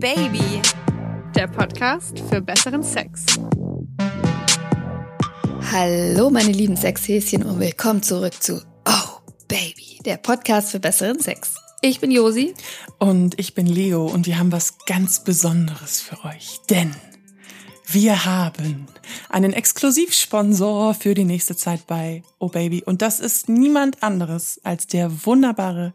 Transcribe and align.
Baby. 0.00 0.62
Der 1.34 1.48
Podcast 1.48 2.20
für 2.30 2.40
besseren 2.40 2.84
Sex. 2.84 3.24
Hallo 5.72 6.30
meine 6.30 6.52
lieben 6.52 6.76
Sexhäschen 6.76 7.42
und 7.42 7.58
willkommen 7.58 8.04
zurück 8.04 8.40
zu 8.40 8.62
Oh 8.86 9.18
Baby, 9.48 9.98
der 10.04 10.18
Podcast 10.18 10.70
für 10.70 10.78
besseren 10.78 11.18
Sex. 11.18 11.56
Ich 11.80 11.98
bin 11.98 12.12
Josi. 12.12 12.54
Und 13.00 13.40
ich 13.40 13.56
bin 13.56 13.66
Leo 13.66 14.06
und 14.06 14.26
wir 14.26 14.38
haben 14.38 14.52
was 14.52 14.78
ganz 14.86 15.24
Besonderes 15.24 16.00
für 16.00 16.24
euch, 16.24 16.60
denn 16.70 16.94
wir 17.88 18.24
haben 18.24 18.86
einen 19.28 19.52
Exklusivsponsor 19.52 20.94
für 20.94 21.14
die 21.14 21.24
nächste 21.24 21.56
Zeit 21.56 21.88
bei 21.88 22.22
Oh 22.38 22.50
Baby 22.50 22.84
und 22.84 23.02
das 23.02 23.18
ist 23.18 23.48
niemand 23.48 24.00
anderes 24.04 24.60
als 24.62 24.86
der 24.86 25.26
wunderbare 25.26 25.92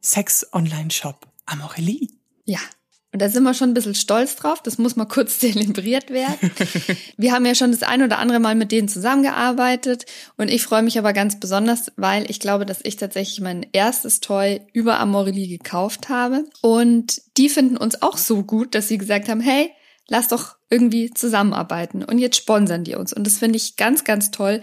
Sex-Online-Shop 0.00 1.28
Amorelie. 1.46 2.08
Ja, 2.44 2.60
und 3.16 3.22
da 3.22 3.30
sind 3.30 3.44
wir 3.44 3.54
schon 3.54 3.70
ein 3.70 3.74
bisschen 3.74 3.94
stolz 3.94 4.36
drauf. 4.36 4.60
Das 4.62 4.76
muss 4.76 4.94
mal 4.94 5.06
kurz 5.06 5.38
zelebriert 5.40 6.10
werden. 6.10 6.50
Wir 7.16 7.32
haben 7.32 7.46
ja 7.46 7.54
schon 7.54 7.70
das 7.70 7.82
ein 7.82 8.02
oder 8.02 8.18
andere 8.18 8.40
Mal 8.40 8.54
mit 8.54 8.72
denen 8.72 8.88
zusammengearbeitet. 8.88 10.04
Und 10.36 10.50
ich 10.50 10.62
freue 10.64 10.82
mich 10.82 10.98
aber 10.98 11.14
ganz 11.14 11.40
besonders, 11.40 11.90
weil 11.96 12.30
ich 12.30 12.40
glaube, 12.40 12.66
dass 12.66 12.80
ich 12.82 12.96
tatsächlich 12.96 13.40
mein 13.40 13.64
erstes 13.72 14.20
Toy 14.20 14.60
über 14.74 15.00
Amorelie 15.00 15.48
gekauft 15.48 16.10
habe. 16.10 16.44
Und 16.60 17.22
die 17.38 17.48
finden 17.48 17.78
uns 17.78 18.02
auch 18.02 18.18
so 18.18 18.42
gut, 18.42 18.74
dass 18.74 18.88
sie 18.88 18.98
gesagt 18.98 19.30
haben, 19.30 19.40
hey, 19.40 19.70
lass 20.08 20.28
doch 20.28 20.56
irgendwie 20.68 21.10
zusammenarbeiten. 21.10 22.04
Und 22.04 22.18
jetzt 22.18 22.36
sponsern 22.36 22.84
die 22.84 22.96
uns. 22.96 23.14
Und 23.14 23.26
das 23.26 23.38
finde 23.38 23.56
ich 23.56 23.76
ganz, 23.76 24.04
ganz 24.04 24.30
toll. 24.30 24.60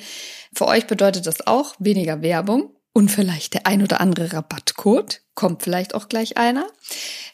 Für 0.53 0.67
euch 0.67 0.85
bedeutet 0.85 1.25
das 1.25 1.47
auch 1.47 1.73
weniger 1.79 2.21
Werbung 2.21 2.69
und 2.93 3.09
vielleicht 3.09 3.53
der 3.55 3.65
ein 3.67 3.81
oder 3.81 3.99
andere 3.99 4.31
Rabattcode. 4.33 5.21
Kommt 5.35 5.63
vielleicht 5.63 5.95
auch 5.95 6.07
gleich 6.09 6.37
einer. 6.37 6.67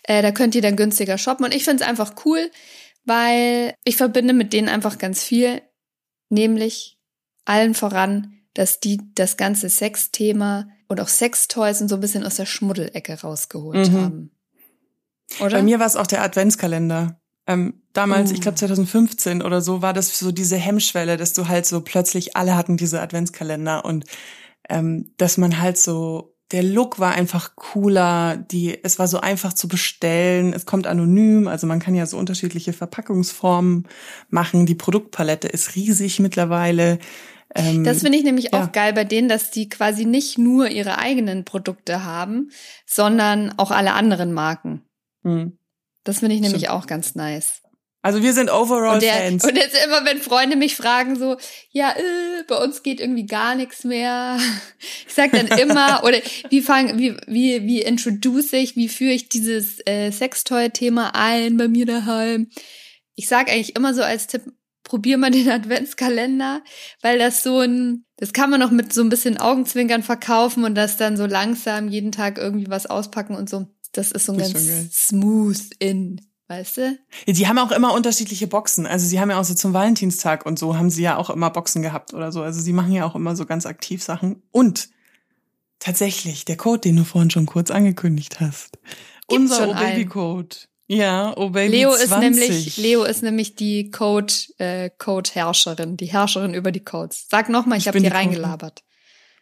Äh, 0.04 0.22
da 0.22 0.32
könnt 0.32 0.56
ihr 0.56 0.62
dann 0.62 0.78
günstiger 0.78 1.18
shoppen. 1.18 1.46
Und 1.46 1.54
ich 1.54 1.66
finde 1.66 1.84
es 1.84 1.90
einfach 1.90 2.14
cool, 2.26 2.50
weil 3.06 3.76
ich 3.84 3.98
verbinde 3.98 4.34
mit 4.34 4.54
denen 4.54 4.70
einfach 4.70 4.98
ganz 4.98 5.22
viel, 5.24 5.62
nämlich 6.30 6.98
allen 7.46 7.74
voran, 7.74 8.34
dass 8.54 8.80
die 8.80 9.00
das 9.16 9.38
ganze 9.38 9.70
Sexthema 9.70 10.68
und 10.88 11.00
auch 11.02 11.08
Sextoys 11.08 11.82
und 11.82 11.90
so 11.90 11.96
ein 11.96 12.02
bisschen 12.02 12.26
aus 12.26 12.36
der 12.36 12.46
Schmuddelecke 12.46 13.20
rausgeholt 13.22 13.92
Mhm. 13.92 14.02
haben. 14.02 14.32
Oder? 15.40 15.58
Bei 15.58 15.62
mir 15.64 15.80
war 15.80 15.86
es 15.88 15.96
auch 15.96 16.08
der 16.08 16.24
Adventskalender. 16.24 17.20
Ähm, 17.48 17.82
damals, 17.94 18.32
Oh. 18.32 18.34
ich 18.34 18.42
glaube 18.42 18.58
2015 18.58 19.42
oder 19.42 19.62
so, 19.62 19.82
war 19.82 19.94
das 19.94 20.18
so 20.18 20.32
diese 20.32 20.56
Hemmschwelle, 20.58 21.18
dass 21.18 21.34
du 21.34 21.48
halt 21.48 21.66
so 21.66 21.82
plötzlich 21.82 22.36
alle 22.38 22.56
hatten 22.56 22.78
diese 22.78 23.02
Adventskalender 23.02 23.86
und 23.86 24.06
ähm, 24.70 25.14
dass 25.18 25.38
man 25.38 25.60
halt 25.60 25.78
so 25.78 26.36
der 26.52 26.64
Look 26.64 27.00
war 27.00 27.14
einfach 27.14 27.56
cooler, 27.56 28.38
die 28.38 28.84
es 28.84 28.98
war 28.98 29.08
so 29.08 29.20
einfach 29.20 29.54
zu 29.54 29.68
bestellen, 29.68 30.54
es 30.54 30.66
kommt 30.66 30.88
anonym, 30.88 31.48
also 31.48 31.68
man 31.68 31.80
kann 31.80 31.94
ja 31.94 32.06
so 32.06 32.18
unterschiedliche 32.18 32.74
Verpackungsformen 32.74 33.88
machen, 34.30 34.66
die 34.66 34.76
Produktpalette 34.76 35.48
ist 35.48 35.76
riesig 35.76 36.20
mittlerweile. 36.20 36.98
Ähm, 37.54 37.84
Das 37.84 38.02
finde 38.02 38.18
ich 38.18 38.24
nämlich 38.24 38.52
ja. 38.52 38.64
auch 38.64 38.72
geil 38.72 38.94
bei 38.94 39.04
denen, 39.04 39.30
dass 39.30 39.52
die 39.52 39.70
quasi 39.70 40.06
nicht 40.06 40.38
nur 40.38 40.70
ihre 40.70 40.98
eigenen 40.98 41.46
Produkte 41.46 42.04
haben, 42.04 42.50
sondern 42.86 43.54
auch 43.58 43.72
alle 43.72 43.94
anderen 43.94 44.34
Marken. 44.34 44.84
hm. 45.24 45.56
Das 46.06 46.20
finde 46.20 46.34
ich 46.34 46.42
nämlich 46.42 46.64
Stimmt. 46.64 46.74
auch 46.74 46.88
ganz 46.88 47.14
nice. 47.14 47.62
Also 48.02 48.24
wir 48.24 48.34
sind 48.34 48.50
overall 48.50 48.96
Und, 48.96 49.04
der, 49.04 49.14
Fans. 49.14 49.44
und 49.44 49.58
jetzt 49.58 49.76
immer, 49.84 50.06
wenn 50.06 50.20
Freunde 50.20 50.56
mich 50.56 50.76
fragen, 50.76 51.18
so, 51.18 51.36
ja, 51.72 51.92
äh, 51.92 52.44
bei 52.48 52.56
uns 52.56 52.82
geht 52.82 53.02
irgendwie 53.02 53.26
gar 53.26 53.56
nichts 53.56 53.84
mehr. 53.84 54.38
Ich 55.08 55.16
sag 55.16 55.32
dann 55.32 55.48
immer, 55.60 56.04
oder 56.04 56.20
wie 56.50 56.62
fang, 56.62 56.98
wie, 56.98 57.18
wie, 57.28 57.64
wie 57.66 57.82
introduce 57.82 58.54
ich, 58.54 58.76
wie 58.78 58.88
führe 58.88 59.12
ich 59.12 59.28
dieses 59.28 59.86
äh, 59.86 60.12
Sextoy-Thema 60.12 61.12
ein 61.14 61.58
bei 61.58 61.68
mir 61.68 61.86
daheim? 61.86 62.50
Ich 63.16 63.28
sag 63.28 63.50
eigentlich 63.50 63.76
immer 63.76 63.94
so 63.94 64.02
als 64.02 64.28
Tipp, 64.28 64.44
probier 64.84 65.18
mal 65.18 65.32
den 65.32 65.50
Adventskalender, 65.52 66.64
weil 67.02 67.20
das 67.20 67.44
so 67.44 67.60
ein, 67.60 68.06
das 68.18 68.32
kann 68.32 68.50
man 68.50 68.62
noch 68.62 68.72
mit 68.72 68.94
so 68.94 69.02
ein 69.02 69.10
bisschen 69.10 69.38
Augenzwinkern 69.38 70.04
verkaufen 70.04 70.64
und 70.64 70.76
das 70.76 70.96
dann 70.96 71.18
so 71.18 71.26
langsam 71.26 71.90
jeden 71.90 72.14
Tag 72.14 72.38
irgendwie 72.38 72.70
was 72.70 72.86
auspacken 72.86 73.36
und 73.36 73.50
so. 73.50 73.68
Das 73.92 74.12
ist 74.12 74.28
so 74.28 74.34
ein 74.34 74.40
Das 74.40 74.54
ganz 74.54 75.08
smooth 75.08 75.60
in, 75.80 76.22
weißt 76.50 76.78
du? 76.78 76.98
Ja, 77.26 77.34
Die 77.34 77.48
haben 77.48 77.58
auch 77.60 77.72
immer 77.72 77.94
unterschiedliche 77.94 78.48
Boxen. 78.48 78.86
Also 78.86 79.08
sie 79.08 79.20
haben 79.20 79.30
ja 79.30 79.40
auch 79.40 79.46
so 79.46 79.54
zum 79.54 79.74
Valentinstag 79.74 80.46
und 80.46 80.60
so 80.60 80.76
haben 80.76 80.90
sie 80.90 81.04
ja 81.04 81.16
auch 81.16 81.30
immer 81.30 81.50
Boxen 81.52 81.82
gehabt 81.82 82.14
oder 82.14 82.32
so. 82.32 82.42
Also 82.42 82.60
sie 82.60 82.74
machen 82.74 82.92
ja 82.92 83.06
auch 83.06 83.16
immer 83.16 83.36
so 83.36 83.46
ganz 83.46 83.66
aktiv 83.66 84.04
Sachen. 84.04 84.42
Und 84.52 84.90
tatsächlich, 85.80 86.46
der 86.46 86.58
Code, 86.58 86.82
den 86.82 86.98
du 86.98 87.06
vorhin 87.06 87.30
schon 87.30 87.46
kurz 87.46 87.72
angekündigt 87.72 88.40
hast. 88.40 88.80
Gibt's 89.28 89.52
unser 89.52 89.70
O-Baby-Code. 89.70 90.56
Ja, 90.88 91.38
O-Baby 91.38 91.72
Leo 91.78 91.96
20. 91.96 92.04
ist 92.04 92.20
nämlich 92.20 92.78
Leo 92.78 93.04
ist 93.04 93.22
nämlich 93.22 93.56
die 93.56 93.92
Code 93.92 94.34
äh, 94.58 94.90
Code 94.98 95.30
Herrscherin, 95.32 95.98
die 95.98 96.08
Herrscherin 96.08 96.56
über 96.56 96.72
die 96.72 96.84
Codes. 96.84 97.28
Sag 97.30 97.48
noch 97.50 97.68
mal, 97.68 97.76
ich, 97.76 97.84
Ich 97.84 97.88
habe 97.88 98.02
dir 98.02 98.12
reingelabert. 98.12 98.84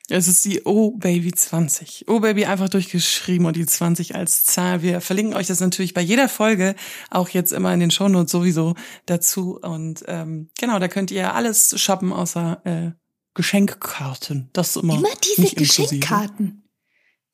Es 0.10 0.30
ist 0.30 0.46
die 0.46 0.64
O-Baby 0.64 1.34
20. 1.34 2.08
O-Baby 2.08 2.46
einfach 2.46 2.70
durchgeschrieben 2.70 3.46
und 3.46 3.58
die 3.58 3.66
20 3.66 4.16
als 4.16 4.46
Zahl. 4.46 4.82
Wir 4.82 5.02
verlinken 5.02 5.36
euch 5.36 5.48
das 5.48 5.60
natürlich 5.60 5.94
bei 5.94 6.02
jeder 6.02 6.30
Folge, 6.30 6.76
auch 7.10 7.28
jetzt 7.30 7.52
immer 7.52 7.74
in 7.74 7.82
den 7.82 7.92
Shownotes 7.92 8.32
sowieso 8.32 8.76
dazu. 9.06 9.60
Und 9.62 10.06
ähm, 10.08 10.50
genau, 10.58 10.80
da 10.80 10.88
könnt 10.88 11.12
ihr 11.12 11.34
alles 11.34 11.78
shoppen 11.80 12.14
außer 12.14 12.62
äh, 12.64 12.92
Geschenkkarten. 13.34 14.50
Das 14.54 14.70
ist 14.70 14.78
immer, 14.78 14.96
Immer 14.96 15.10
diese. 15.24 15.56
Geschenkkarten. 15.56 16.64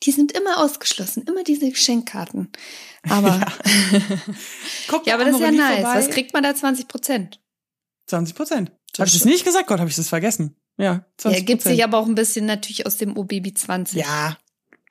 Die 0.01 0.11
sind 0.11 0.31
immer 0.31 0.57
ausgeschlossen, 0.57 1.23
immer 1.27 1.43
diese 1.43 1.69
Geschenkkarten. 1.69 2.51
Aber 3.07 3.27
ja, 3.39 3.47
Guckt 4.87 5.07
aber 5.09 5.25
bei 5.25 5.29
das 5.31 5.39
ist 5.39 5.41
ja 5.41 5.51
nice. 5.51 5.75
vorbei. 5.81 5.99
Was 5.99 6.09
kriegt 6.09 6.33
man 6.33 6.41
da 6.41 6.55
20 6.55 6.87
Prozent? 6.87 7.39
20 8.07 8.35
Prozent. 8.35 8.71
Habe 8.97 9.07
ich 9.07 9.13
das 9.13 9.25
nicht 9.25 9.45
gesagt? 9.45 9.67
Gott, 9.67 9.79
habe 9.79 9.89
ich 9.89 9.95
das 9.95 10.09
vergessen. 10.09 10.55
Ja, 10.77 11.05
20 11.17 11.39
Ja, 11.39 11.45
gibt 11.45 11.61
sich 11.61 11.83
aber 11.83 11.97
auch 11.99 12.07
ein 12.07 12.15
bisschen 12.15 12.45
natürlich 12.45 12.85
aus 12.85 12.97
dem 12.97 13.15
OBB 13.17 13.53
20. 13.55 13.99
Ja. 13.99 14.37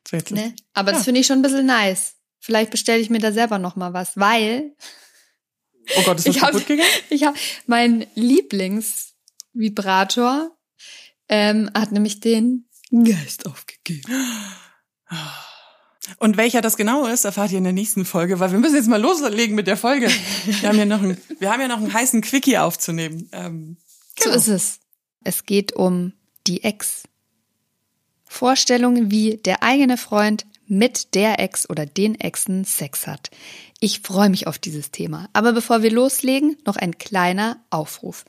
So 0.08 0.16
jetzt 0.16 0.30
Ne? 0.30 0.54
Aber 0.74 0.92
das 0.92 1.00
Ja. 1.00 1.04
finde 1.04 1.20
ich 1.20 1.26
schon 1.26 1.38
ein 1.38 1.42
bisschen 1.42 1.66
nice. 1.66 2.14
Vielleicht 2.40 2.70
bestelle 2.70 3.00
ich 3.00 3.10
mir 3.10 3.18
da 3.20 3.32
selber 3.32 3.58
noch 3.58 3.76
mal 3.76 3.92
was, 3.92 4.16
weil 4.16 4.74
Oh 5.96 6.02
Gott, 6.04 6.18
ist 6.18 6.26
das 6.28 6.36
Ich 6.36 6.42
hab- 6.42 6.52
kaputt 6.52 6.66
gegangen? 6.66 6.88
Ich 7.10 7.24
habe 7.24 7.36
mein 7.66 8.06
Lieblingsvibrator 8.14 10.56
ähm, 11.28 11.70
hat 11.74 11.92
nämlich 11.92 12.20
den 12.20 12.68
Geist 12.90 13.46
aufgegeben. 13.46 14.12
Und 16.18 16.36
welcher 16.36 16.60
das 16.60 16.76
genau 16.76 17.06
ist, 17.06 17.24
erfahrt 17.24 17.52
ihr 17.52 17.58
in 17.58 17.64
der 17.64 17.72
nächsten 17.72 18.04
Folge, 18.04 18.40
weil 18.40 18.50
wir 18.50 18.58
müssen 18.58 18.74
jetzt 18.74 18.88
mal 18.88 19.00
loslegen 19.00 19.54
mit 19.54 19.68
der 19.68 19.76
Folge. 19.76 20.08
Wir 20.60 20.68
haben 20.68 20.76
ja 20.78 20.84
noch 20.84 21.00
einen, 21.02 21.16
wir 21.38 21.50
haben 21.50 21.60
ja 21.60 21.68
noch 21.68 21.76
einen 21.78 21.92
heißen 21.94 22.20
Quickie 22.22 22.58
aufzunehmen. 22.58 23.28
Ähm, 23.32 23.76
So 24.18 24.30
ist 24.30 24.48
es. 24.48 24.80
Es 25.24 25.46
geht 25.46 25.72
um 25.74 26.12
die 26.46 26.64
Ex. 26.64 27.04
Vorstellungen, 28.24 29.10
wie 29.10 29.36
der 29.36 29.62
eigene 29.62 29.96
Freund 29.96 30.46
mit 30.66 31.14
der 31.14 31.38
Ex 31.38 31.68
oder 31.68 31.84
den 31.84 32.18
Exen 32.18 32.64
Sex 32.64 33.06
hat. 33.06 33.30
Ich 33.78 34.00
freue 34.00 34.30
mich 34.30 34.46
auf 34.46 34.58
dieses 34.58 34.90
Thema. 34.90 35.28
Aber 35.34 35.52
bevor 35.52 35.82
wir 35.82 35.90
loslegen, 35.90 36.56
noch 36.64 36.76
ein 36.76 36.96
kleiner 36.96 37.58
Aufruf. 37.68 38.24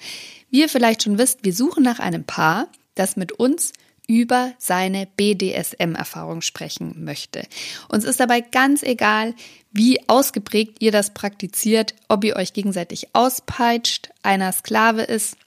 Wie 0.50 0.62
ihr 0.62 0.70
vielleicht 0.70 1.04
schon 1.04 1.18
wisst, 1.18 1.46
wir 1.46 1.54
suchen 1.54 1.84
nach 1.84 2.00
einem 2.00 2.26
Paar, 2.26 2.68
das 2.96 3.16
mit 3.16 3.32
uns 3.32 3.72
über 4.08 4.52
seine 4.58 5.08
BDSM-Erfahrung 5.16 6.42
sprechen 6.42 7.06
möchte. 7.06 7.48
Uns 7.88 8.04
ist 8.04 8.20
dabei 8.20 8.42
ganz 8.42 8.84
egal, 8.84 9.34
wie 9.72 10.08
ausgeprägt 10.10 10.82
ihr 10.82 10.92
das 10.92 11.14
praktiziert, 11.14 11.96
ob 12.10 12.24
ihr 12.26 12.36
euch 12.36 12.52
gegenseitig 12.54 13.16
auspeitscht, 13.16 14.10
einer 14.22 14.52
Sklave 14.52 15.04
ist, 15.04 15.38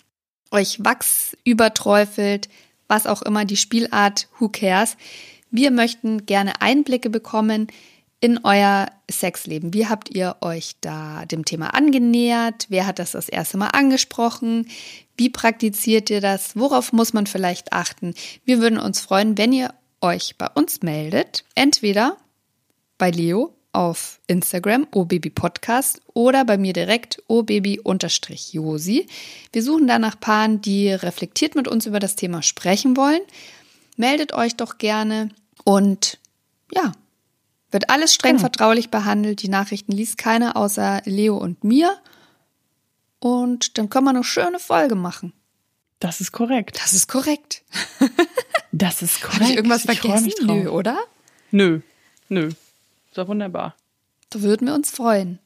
euch 0.51 0.85
Wachs 0.85 1.37
überträufelt, 1.45 2.49
was 2.89 3.07
auch 3.07 3.23
immer 3.23 3.45
die 3.45 3.57
Spielart, 3.57 4.29
who 4.39 4.49
cares. 4.49 4.97
Wir 5.51 5.71
möchten 5.71 6.27
gerne 6.27 6.61
Einblicke 6.61 7.11
bekommen 7.11 7.69
in 8.21 8.41
euer 8.45 8.87
Sexleben. 9.11 9.75
Wie 9.75 9.87
habt 9.87 10.15
ihr 10.15 10.37
euch 10.41 10.77
da 10.81 11.25
dem 11.27 11.45
Thema 11.45 11.75
angenähert? 11.75 12.67
Wer 12.69 12.87
hat 12.87 12.99
das 12.99 13.13
das 13.13 13.29
erste 13.29 13.57
Mal 13.57 13.69
angesprochen? 13.69 14.69
Wie 15.17 15.31
praktiziert 15.31 16.11
ihr 16.11 16.21
das? 16.21 16.57
Worauf 16.57 16.93
muss 16.93 17.13
man 17.13 17.27
vielleicht 17.27 17.73
achten? 17.73 18.15
Wir 18.45 18.61
würden 18.61 18.79
uns 18.79 19.01
freuen, 19.01 19.39
wenn 19.39 19.53
ihr 19.53 19.75
euch 20.01 20.37
bei 20.39 20.49
uns 20.55 20.83
meldet. 20.83 21.45
Entweder 21.55 22.17
bei 22.99 23.11
Leo 23.11 23.56
auf 23.77 24.21
Instagram, 24.27 24.87
obabypodcast 24.93 26.01
oder 26.15 26.45
bei 26.45 26.57
mir 26.59 26.73
direkt 26.73 27.23
obaby-josi. 27.29 29.07
Wir 29.53 29.63
suchen 29.63 29.87
da 29.87 29.99
nach 29.99 30.19
Paaren, 30.19 30.61
die 30.61 30.91
reflektiert 30.91 31.55
mit 31.55 31.69
uns 31.69 31.87
über 31.87 32.01
das 32.01 32.17
Thema 32.17 32.43
sprechen 32.43 32.97
wollen. 32.97 33.21
Meldet 33.97 34.33
euch 34.33 34.57
doch 34.57 34.79
gerne 34.79 35.29
und 35.65 36.19
ja, 36.73 36.93
wird 37.71 37.91
alles 37.91 38.15
streng 38.15 38.33
Genau. 38.37 38.41
vertraulich 38.43 38.91
behandelt. 38.91 39.43
Die 39.43 39.49
Nachrichten 39.49 39.93
liest 39.93 40.19
keiner 40.19 40.57
außer 40.57 41.03
Leo 41.05 41.37
und 41.37 41.63
mir. 41.65 41.97
Und 43.19 43.79
dann 43.79 43.89
können 43.91 44.05
wir 44.07 44.11
eine 44.11 44.25
schöne 44.25 44.59
Folge 44.59 44.95
machen. 44.95 45.33
das 46.01 46.21
ist 46.21 46.33
korrekt. 46.33 46.79
Das 46.83 46.93
ist 46.93 47.09
korrekt. 47.09 47.63
Das 48.73 49.01
ist 49.03 49.21
korrekt. 49.23 49.41
Habe 49.41 49.51
ich 49.51 49.57
irgendwas 49.57 49.83
vergessen? 49.83 50.33
drauf. 50.41 50.57
Nö, 50.57 50.69
oder? 50.69 50.99
Nö. 51.51 51.81
Nö. 52.29 52.51
Ist 53.17 53.23
doch 53.23 53.29
wunderbar. 53.29 53.75
Da 54.29 54.43
würden 54.43 54.67
wir 54.67 54.75
uns 54.75 54.91
freuen. 54.91 55.39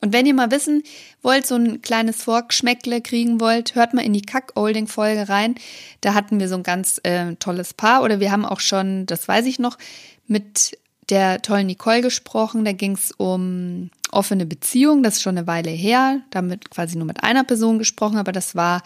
Und 0.00 0.12
wenn 0.12 0.26
ihr 0.26 0.34
mal 0.34 0.50
wissen 0.50 0.82
wollt, 1.22 1.46
so 1.46 1.54
ein 1.54 1.80
kleines 1.80 2.24
Vorgeschmäckle 2.24 3.00
kriegen 3.02 3.40
wollt, 3.40 3.76
hört 3.76 3.94
mal 3.94 4.02
in 4.02 4.12
die 4.12 4.22
Kack-Olding-Folge 4.22 5.28
rein. 5.28 5.54
Da 6.00 6.12
hatten 6.12 6.40
wir 6.40 6.48
so 6.48 6.56
ein 6.56 6.64
ganz 6.64 7.00
äh, 7.04 7.36
tolles 7.36 7.72
Paar. 7.72 8.02
Oder 8.02 8.18
wir 8.18 8.32
haben 8.32 8.44
auch 8.44 8.58
schon, 8.58 9.06
das 9.06 9.28
weiß 9.28 9.46
ich 9.46 9.60
noch, 9.60 9.78
mit 10.26 10.76
der 11.08 11.40
tollen 11.40 11.68
Nicole 11.68 12.02
gesprochen. 12.02 12.64
Da 12.64 12.72
ging 12.72 12.94
es 12.94 13.12
um 13.12 13.90
offene 14.10 14.44
Beziehung. 14.44 15.04
Das 15.04 15.18
ist 15.18 15.22
schon 15.22 15.38
eine 15.38 15.46
Weile 15.46 15.70
her. 15.70 16.22
Damit 16.30 16.68
quasi 16.70 16.98
nur 16.98 17.06
mit 17.06 17.22
einer 17.22 17.44
Person 17.44 17.78
gesprochen, 17.78 18.16
aber 18.16 18.32
das 18.32 18.56
war, 18.56 18.82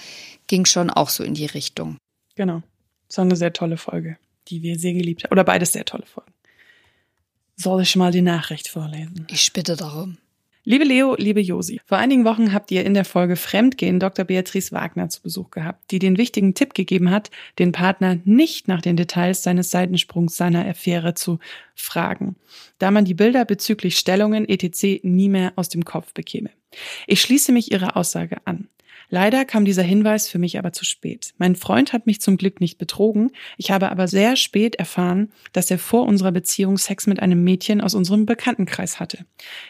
ging 0.48 0.66
schon 0.66 0.90
auch 0.90 1.08
so 1.08 1.24
in 1.24 1.32
die 1.32 1.46
Richtung. 1.46 1.96
Genau. 2.34 2.62
Das 3.08 3.16
war 3.16 3.24
eine 3.24 3.36
sehr 3.36 3.54
tolle 3.54 3.78
Folge, 3.78 4.18
die 4.48 4.60
wir 4.60 4.78
sehr 4.78 4.92
geliebt 4.92 5.24
haben. 5.24 5.32
Oder 5.32 5.44
beides 5.44 5.72
sehr 5.72 5.86
tolle 5.86 6.04
Folgen. 6.04 6.33
Soll 7.56 7.82
ich 7.82 7.96
mal 7.96 8.10
die 8.10 8.22
Nachricht 8.22 8.68
vorlesen? 8.68 9.26
Ich 9.30 9.52
bitte 9.52 9.76
darum. 9.76 10.18
Liebe 10.66 10.84
Leo, 10.84 11.14
liebe 11.18 11.42
Josi, 11.42 11.82
vor 11.84 11.98
einigen 11.98 12.24
Wochen 12.24 12.54
habt 12.54 12.70
ihr 12.70 12.86
in 12.86 12.94
der 12.94 13.04
Folge 13.04 13.36
Fremdgehen 13.36 14.00
Dr. 14.00 14.24
Beatrice 14.24 14.72
Wagner 14.72 15.10
zu 15.10 15.20
Besuch 15.20 15.50
gehabt, 15.50 15.90
die 15.90 15.98
den 15.98 16.16
wichtigen 16.16 16.54
Tipp 16.54 16.72
gegeben 16.72 17.10
hat, 17.10 17.30
den 17.58 17.72
Partner 17.72 18.18
nicht 18.24 18.66
nach 18.66 18.80
den 18.80 18.96
Details 18.96 19.42
seines 19.42 19.70
Seitensprungs 19.70 20.38
seiner 20.38 20.66
Affäre 20.66 21.12
zu 21.12 21.38
fragen, 21.74 22.36
da 22.78 22.90
man 22.90 23.04
die 23.04 23.12
Bilder 23.12 23.44
bezüglich 23.44 23.98
Stellungen 23.98 24.48
etc. 24.48 25.04
nie 25.04 25.28
mehr 25.28 25.52
aus 25.56 25.68
dem 25.68 25.84
Kopf 25.84 26.14
bekäme. 26.14 26.48
Ich 27.06 27.20
schließe 27.20 27.52
mich 27.52 27.72
ihrer 27.72 27.96
Aussage 27.96 28.38
an. 28.44 28.68
Leider 29.10 29.44
kam 29.44 29.64
dieser 29.64 29.82
Hinweis 29.82 30.28
für 30.28 30.38
mich 30.38 30.58
aber 30.58 30.72
zu 30.72 30.84
spät. 30.84 31.34
Mein 31.38 31.56
Freund 31.56 31.92
hat 31.92 32.06
mich 32.06 32.20
zum 32.20 32.36
Glück 32.36 32.60
nicht 32.60 32.78
betrogen. 32.78 33.30
Ich 33.56 33.70
habe 33.70 33.90
aber 33.90 34.08
sehr 34.08 34.36
spät 34.36 34.76
erfahren, 34.76 35.30
dass 35.52 35.70
er 35.70 35.78
vor 35.78 36.06
unserer 36.06 36.32
Beziehung 36.32 36.78
Sex 36.78 37.06
mit 37.06 37.20
einem 37.20 37.44
Mädchen 37.44 37.80
aus 37.80 37.94
unserem 37.94 38.26
Bekanntenkreis 38.26 39.00
hatte. 39.00 39.26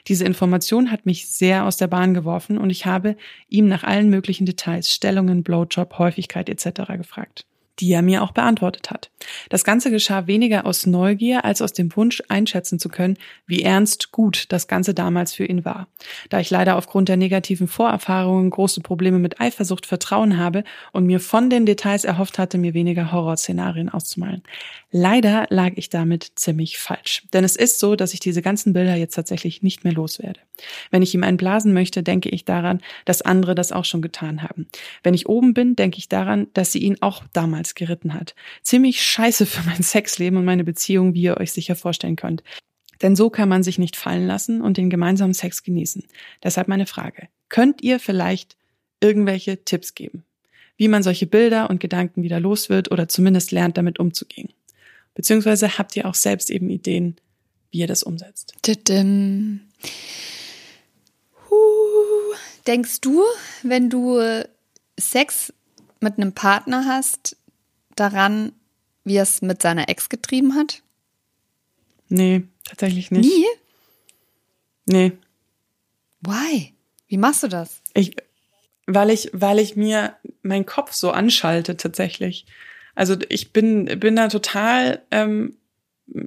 Diese 0.07 0.25
Information 0.25 0.91
hat 0.91 1.05
mich 1.05 1.29
sehr 1.29 1.65
aus 1.65 1.77
der 1.77 1.89
Bahn 1.89 2.15
geworfen 2.15 2.59
und 2.59 2.71
ich 2.71 2.87
habe 2.87 3.17
ihm 3.49 3.69
nach 3.69 3.85
allen 3.85 4.09
möglichen 4.09 4.47
Details, 4.47 4.93
Stellungen, 4.93 5.43
Blowjob, 5.43 5.99
Häufigkeit 5.99 6.49
etc. 6.49 6.93
gefragt 6.97 7.47
die 7.81 7.93
er 7.93 8.03
mir 8.03 8.23
auch 8.23 8.33
beantwortet 8.33 8.91
hat. 8.91 9.11
Das 9.49 9.65
Ganze 9.65 9.91
geschah 9.91 10.27
weniger 10.27 10.67
aus 10.67 10.87
Neugier 10.87 11.45
als 11.45 11.63
aus 11.63 11.73
dem 11.73 11.95
Wunsch 11.97 12.23
einschätzen 12.29 12.79
zu 12.79 12.89
können, 12.89 13.17
wie 13.47 13.63
ernst 13.63 14.13
gut 14.13 14.47
das 14.51 14.69
Ganze 14.69 14.95
damals 14.95 15.35
für 15.35 15.45
ihn 15.45 15.65
war. 15.65 15.89
Da 16.29 16.41
ich 16.41 16.51
leider 16.51 16.77
aufgrund 16.77 17.09
der 17.09 17.17
negativen 17.17 17.69
Vorerfahrungen 17.69 18.51
große 18.51 18.81
Probleme 18.81 19.19
mit 19.19 19.41
Eifersucht 19.41 19.87
Vertrauen 19.87 20.39
habe 20.39 20.65
und 20.93 21.07
mir 21.07 21.21
von 21.21 21.51
den 21.51 21.67
Details 21.67 22.05
erhofft 22.05 22.39
hatte, 22.39 22.59
mir 22.59 22.75
weniger 22.75 23.13
Horrorszenarien 23.13 23.89
auszumalen. 23.89 24.43
Leider 24.91 25.47
lag 25.51 25.73
ich 25.75 25.89
damit 25.89 26.33
ziemlich 26.37 26.79
falsch. 26.79 27.25
Denn 27.33 27.43
es 27.43 27.57
ist 27.57 27.81
so, 27.81 27.97
dass 27.97 28.15
ich 28.15 28.21
diese 28.21 28.43
ganzen 28.43 28.73
Bilder 28.73 28.95
jetzt 28.95 29.15
tatsächlich 29.15 29.63
nicht 29.63 29.83
mehr 29.83 29.93
loswerde. 29.93 30.39
Wenn 30.91 31.03
ich 31.03 31.15
ihm 31.15 31.25
einen 31.25 31.37
blasen 31.37 31.73
möchte, 31.73 32.05
denke 32.05 32.29
ich 32.29 32.45
daran, 32.45 32.81
dass 33.05 33.23
andere 33.23 33.55
das 33.55 33.73
auch 33.73 33.85
schon 33.85 34.03
getan 34.03 34.43
haben. 34.43 34.69
Wenn 35.03 35.15
ich 35.15 35.29
oben 35.29 35.53
bin, 35.53 35.75
denke 35.75 35.99
ich 35.99 36.09
daran, 36.09 36.47
dass 36.55 36.71
sie 36.71 36.79
ihn 36.79 36.99
auch 37.01 37.25
damals 37.33 37.64
geritten 37.73 38.13
hat. 38.13 38.35
Ziemlich 38.63 39.03
scheiße 39.03 39.47
für 39.47 39.63
mein 39.63 39.83
Sexleben 39.83 40.37
und 40.37 40.45
meine 40.45 40.65
Beziehung, 40.65 41.15
wie 41.15 41.23
ihr 41.23 41.39
euch 41.39 41.53
sicher 41.53 41.77
vorstellen 41.77 42.17
könnt. 42.17 42.43
Denn 43.01 43.17
so 43.17 43.31
kann 43.31 43.49
man 43.49 43.63
sich 43.63 43.79
nicht 43.79 43.97
fallen 43.97 44.27
lassen 44.27 44.61
und 44.61 44.77
den 44.77 44.91
gemeinsamen 44.91 45.35
Sex 45.35 45.63
genießen. 45.63 46.05
Deshalb 46.43 46.69
meine 46.69 46.87
Frage. 46.87 47.29
Könnt 47.49 47.83
ihr 47.83 47.99
vielleicht 47.99 48.57
irgendwelche 49.01 49.65
Tipps 49.65 49.95
geben? 49.95 50.25
Wie 50.77 50.89
man 50.89 51.03
solche 51.03 51.27
Bilder 51.27 51.71
und 51.71 51.81
Gedanken 51.81 52.23
wieder 52.23 52.41
los 52.41 52.69
wird 52.69 52.91
oder 52.91 53.09
zumindest 53.09 53.53
lernt, 53.53 53.79
damit 53.79 53.99
umzugehen? 53.99 54.53
Beziehungsweise 55.15 55.79
habt 55.79 55.97
ihr 55.97 56.07
auch 56.07 56.15
selbst 56.15 56.51
eben 56.51 56.69
Ideen, 56.71 57.17
wie 57.71 57.79
ihr 57.79 57.87
das 57.87 58.03
umsetzt? 58.03 58.55
Denkst 62.67 63.01
du, 63.01 63.23
wenn 63.63 63.91
du 63.91 64.21
Sex 64.99 65.53
mit 66.01 66.17
einem 66.19 66.33
Partner 66.33 66.85
hast, 66.87 67.37
daran, 67.97 68.53
wie 69.05 69.17
er 69.17 69.23
es 69.23 69.43
mit 69.43 69.63
seiner 69.63 69.89
Ex 69.89 70.09
getrieben 70.09 70.55
hat? 70.55 70.83
Nee, 72.09 72.45
tatsächlich 72.65 73.11
nicht. 73.11 73.27
Nie? 73.27 73.47
Nee. 74.87 75.13
Why? 76.21 76.75
Wie 77.09 77.17
machst 77.17 77.43
du 77.43 77.49
das? 77.49 77.83
Ich, 77.95 78.17
weil 78.87 79.11
ich, 79.11 79.31
weil 79.33 79.59
ich 79.59 79.77
mir 79.77 80.17
meinen 80.43 80.67
Kopf 80.67 80.93
so 80.93 81.11
anschalte 81.11 81.77
tatsächlich. 81.77 82.47
Also 82.95 83.17
ich 83.29 83.53
bin, 83.53 83.87
bin 83.99 84.17
da 84.17 84.29
total 84.29 85.03
ähm, 85.11 85.57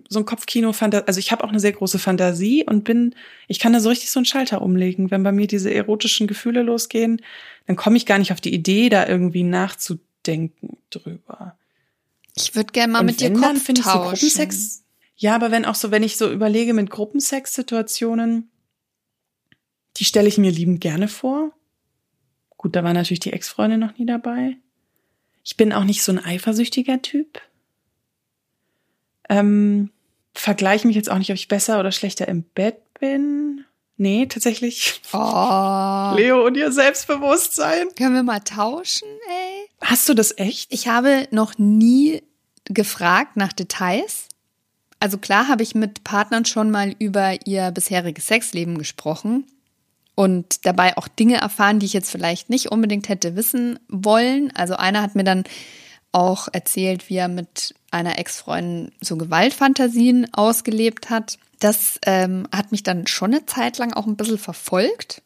so 0.10 0.20
ein 0.20 0.26
Kopfkino, 0.26 0.74
also 0.80 1.20
ich 1.20 1.32
habe 1.32 1.44
auch 1.44 1.50
eine 1.50 1.60
sehr 1.60 1.72
große 1.72 2.00
Fantasie 2.00 2.66
und 2.66 2.84
bin, 2.84 3.16
ich 3.48 3.60
kann 3.60 3.74
da 3.74 3.80
so 3.80 3.90
richtig 3.90 4.10
so 4.10 4.20
einen 4.20 4.26
Schalter 4.26 4.62
umlegen. 4.62 5.12
Wenn 5.12 5.24
bei 5.24 5.32
mir 5.32 5.48
diese 5.48 5.74
erotischen 5.74 6.28
Gefühle 6.28 6.64
losgehen, 6.64 7.22
dann 7.68 7.76
komme 7.76 7.98
ich 7.98 8.06
gar 8.06 8.18
nicht 8.18 8.32
auf 8.32 8.42
die 8.42 8.54
Idee, 8.54 8.90
da 8.90 9.08
irgendwie 9.08 9.44
nachzudenken 10.28 10.78
drüber. 10.90 11.58
Ich 12.36 12.56
würde 12.56 12.72
gerne 12.72 12.94
mal 12.94 13.00
und 13.00 13.08
mit 13.08 13.22
dir 13.22 13.34
Kopf 13.34 13.42
dann, 13.42 13.76
tauschen. 13.76 13.78
Ich 13.78 13.84
so 13.84 14.00
Gruppensex, 14.40 14.84
ja, 15.16 15.36
aber 15.36 15.52
wenn 15.52 15.66
auch 15.66 15.76
so, 15.76 15.92
wenn 15.92 16.04
ich 16.04 16.18
so 16.18 16.32
überlege 16.32 16.74
mit 16.74 16.90
Gruppensex-Situationen, 16.90 18.50
die 19.98 20.06
stelle 20.06 20.28
ich 20.28 20.38
mir 20.38 20.52
liebend 20.52 20.82
gerne 20.82 21.08
vor. 21.08 21.52
Gut, 22.58 22.76
da 22.76 22.84
war 22.84 22.94
natürlich 22.94 23.20
die 23.20 23.34
Ex-Freundin 23.34 23.80
noch 23.80 23.98
nie 23.98 24.06
dabei. 24.06 24.58
Ich 25.44 25.58
bin 25.58 25.74
auch 25.74 25.84
nicht 25.84 26.04
so 26.04 26.12
ein 26.12 26.24
eifersüchtiger 26.24 27.02
Typ. 27.02 27.42
Ähm, 29.30 29.92
vergleiche 30.34 30.86
mich 30.86 30.96
jetzt 30.96 31.10
auch 31.10 31.18
nicht, 31.18 31.32
ob 31.32 31.36
ich 31.36 31.48
besser 31.48 31.80
oder 31.80 31.92
schlechter 31.92 32.28
im 32.28 32.44
Bett 32.44 32.94
bin. 33.00 33.66
Nee, 33.98 34.28
tatsächlich. 34.28 35.02
Oh. 35.12 36.14
Leo 36.16 36.46
und 36.46 36.56
ihr 36.56 36.72
Selbstbewusstsein. 36.72 37.88
Können 37.98 38.14
wir 38.14 38.24
mal 38.24 38.40
tauschen, 38.42 39.08
ey? 39.28 39.70
Hast 39.82 40.08
du 40.08 40.14
das 40.14 40.38
echt? 40.38 40.72
Ich 40.72 40.88
habe 40.88 41.28
noch 41.32 41.58
nie 41.58 42.22
gefragt 42.66 43.38
nach 43.38 43.54
Details. 43.54 44.28
Also 45.00 45.18
klar 45.18 45.48
habe 45.48 45.64
ich 45.64 45.76
mit 45.76 46.04
Partnern 46.04 46.46
schon 46.46 46.70
mal 46.72 46.96
über 47.00 47.46
ihr 47.46 47.72
bisheriges 47.72 48.28
Sexleben 48.28 48.78
gesprochen 48.78 49.46
und 50.16 50.66
dabei 50.66 50.98
auch 50.98 51.08
Dinge 51.08 51.38
erfahren, 51.38 51.80
die 51.80 51.86
ich 51.86 51.94
jetzt 51.94 52.12
vielleicht 52.12 52.50
nicht 52.50 52.72
unbedingt 52.72 53.10
hätte 53.10 53.36
wissen 53.36 53.80
wollen. 53.88 54.52
Also 54.56 54.76
einer 54.76 55.02
hat 55.02 55.16
mir 55.16 55.24
dann 55.24 55.44
auch 56.18 56.48
erzählt, 56.52 57.10
wie 57.10 57.18
er 57.18 57.28
mit 57.28 57.76
einer 57.92 58.18
Ex-Freundin 58.18 58.92
so 59.02 59.18
Gewaltfantasien 59.18 60.34
ausgelebt 60.34 61.12
hat. 61.12 61.38
Das 61.60 62.00
ähm, 62.08 62.48
hat 62.52 62.72
mich 62.72 62.82
dann 62.82 63.06
schon 63.06 63.36
eine 63.36 63.46
Zeit 63.46 63.78
lang 63.78 63.94
auch 63.94 64.08
ein 64.08 64.18
bisschen 64.18 64.40
verfolgt, 64.40 65.22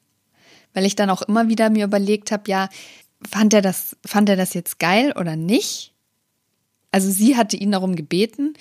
weil 0.73 0.85
ich 0.85 0.97
dann 0.97 1.09
auch 1.09 1.21
immer 1.21 1.47
wieder 1.47 1.69
mir 1.69 1.85
überlegt 1.85 2.31
habe, 2.31 2.43
ja, 2.47 2.67
fand 3.29 3.53
er 3.53 3.61
das, 3.61 3.95
fand 4.05 4.27
er 4.27 4.35
das 4.35 4.53
jetzt 4.53 4.79
geil 4.79 5.13
oder 5.17 5.37
nicht? 5.37 5.93
Also 6.91 7.09
sie 7.09 7.37
hatte 7.37 7.55
ihn 7.55 7.71
darum 7.71 7.95
gebeten. 7.95 8.53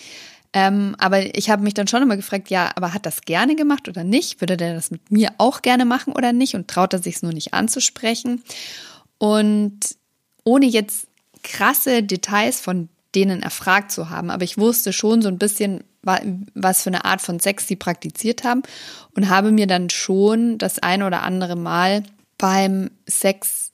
Ähm, 0.53 0.95
aber 0.99 1.37
ich 1.37 1.51
habe 1.51 1.65
mich 1.65 1.75
dann 1.75 1.89
schon 1.89 2.03
immer 2.03 2.17
gefragt, 2.17 2.49
ja, 2.49 2.71
aber 2.77 2.95
hat 2.95 3.07
das 3.07 3.23
gerne 3.23 3.57
gemacht 3.57 3.89
oder 3.89 4.05
nicht? 4.05 4.41
Würde 4.41 4.57
der 4.57 4.75
das 4.75 4.93
mit 4.93 5.11
mir 5.11 5.33
auch 5.39 5.63
gerne 5.63 5.85
machen 5.85 6.13
oder 6.13 6.33
nicht? 6.33 6.55
Und 6.55 6.69
traut 6.69 6.93
er 6.93 7.03
sich 7.03 7.17
es 7.17 7.23
nur 7.23 7.33
nicht 7.33 7.55
anzusprechen? 7.55 8.45
Und 9.19 9.81
ohne 10.45 10.67
jetzt 10.67 11.10
krasse 11.43 12.03
Details 12.03 12.61
von 12.61 12.89
denen 13.15 13.43
erfragt 13.43 13.91
zu 13.91 14.11
haben, 14.11 14.31
aber 14.31 14.45
ich 14.45 14.59
wusste 14.59 14.93
schon 14.93 15.21
so 15.21 15.29
ein 15.29 15.39
bisschen, 15.39 15.83
was 16.03 16.83
für 16.83 16.91
eine 16.91 17.05
Art 17.05 17.21
von 17.21 17.41
Sex 17.41 17.67
sie 17.67 17.77
praktiziert 17.77 18.45
haben 18.45 18.63
und 19.17 19.29
habe 19.29 19.51
mir 19.53 19.67
dann 19.67 19.91
schon 19.91 20.59
das 20.59 20.79
ein 20.79 21.03
oder 21.03 21.23
andere 21.23 21.57
Mal 21.57 22.05
beim 22.39 22.91
Sex 23.07 23.71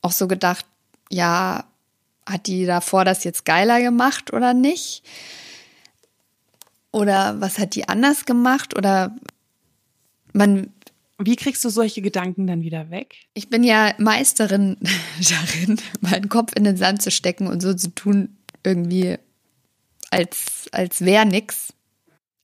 auch 0.00 0.12
so 0.12 0.28
gedacht, 0.28 0.64
ja, 1.10 1.64
hat 2.26 2.46
die 2.46 2.66
davor 2.66 3.04
das 3.04 3.24
jetzt 3.24 3.44
geiler 3.44 3.80
gemacht 3.80 4.32
oder 4.32 4.54
nicht? 4.54 5.02
Oder 6.92 7.40
was 7.40 7.58
hat 7.58 7.74
die 7.74 7.88
anders 7.88 8.24
gemacht? 8.24 8.76
Oder 8.76 9.16
man. 10.32 10.72
Wie 11.24 11.36
kriegst 11.36 11.64
du 11.64 11.68
solche 11.68 12.02
Gedanken 12.02 12.46
dann 12.46 12.62
wieder 12.62 12.90
weg? 12.90 13.16
Ich 13.34 13.48
bin 13.48 13.64
ja 13.64 13.94
Meisterin 13.98 14.76
darin, 15.30 15.78
meinen 16.00 16.28
Kopf 16.28 16.52
in 16.54 16.64
den 16.64 16.76
Sand 16.76 17.02
zu 17.02 17.10
stecken 17.10 17.46
und 17.46 17.60
so 17.60 17.74
zu 17.74 17.94
tun, 17.94 18.36
irgendwie 18.64 19.18
als, 20.10 20.66
als 20.72 21.00
wäre 21.00 21.26
nix. 21.26 21.72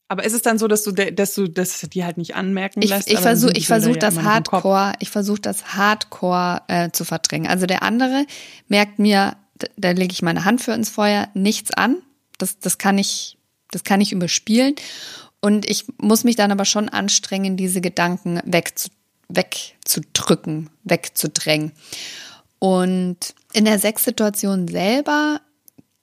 Aber 0.07 0.23
ist 0.23 0.33
es 0.33 0.41
dann 0.41 0.57
so, 0.57 0.67
dass 0.67 0.83
du, 0.83 0.91
dass 0.91 1.35
du 1.35 1.47
das 1.47 1.81
die 1.81 2.03
halt 2.03 2.17
nicht 2.17 2.35
anmerken 2.35 2.81
lässt? 2.81 3.07
Ich, 3.07 3.13
ich 3.13 3.19
versuche, 3.19 3.53
ich 3.53 3.67
versuche 3.67 3.99
das 3.99 4.19
Hardcore, 4.19 4.93
ich 4.99 5.11
versuche 5.11 5.39
das 5.39 5.75
Hardcore 5.75 6.63
äh, 6.67 6.89
zu 6.91 7.05
verdrängen. 7.05 7.47
Also 7.47 7.67
der 7.67 7.83
andere 7.83 8.25
merkt 8.67 8.97
mir, 8.97 9.37
da, 9.59 9.67
da 9.77 9.91
lege 9.91 10.11
ich 10.11 10.23
meine 10.23 10.45
Hand 10.45 10.61
für 10.61 10.73
ins 10.73 10.89
Feuer, 10.89 11.29
nichts 11.35 11.71
an. 11.71 11.97
Das, 12.39 12.57
das 12.57 12.79
kann 12.79 12.97
ich 12.97 13.37
das 13.71 13.83
kann 13.83 14.01
ich 14.01 14.11
überspielen. 14.11 14.75
Und 15.41 15.69
ich 15.69 15.85
muss 15.97 16.23
mich 16.23 16.35
dann 16.35 16.51
aber 16.51 16.65
schon 16.65 16.89
anstrengen, 16.89 17.57
diese 17.57 17.81
Gedanken 17.81 18.41
wegzu, 18.45 18.89
wegzudrücken, 19.29 20.69
wegzudrängen. 20.83 21.71
Und 22.59 23.33
in 23.53 23.65
der 23.65 23.79
Sexsituation 23.79 24.67
selber 24.67 25.41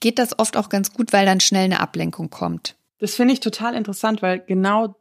geht 0.01 0.19
das 0.19 0.39
oft 0.39 0.57
auch 0.57 0.69
ganz 0.69 0.93
gut, 0.93 1.13
weil 1.13 1.27
dann 1.27 1.41
schnell 1.41 1.65
eine 1.65 1.81
Ablenkung 1.81 2.31
kommt. 2.31 2.77
Das 2.99 3.15
finde 3.15 3.35
ich 3.35 3.41
total 3.41 3.75
interessant, 3.75 4.23
weil 4.23 4.41
genau 4.41 4.97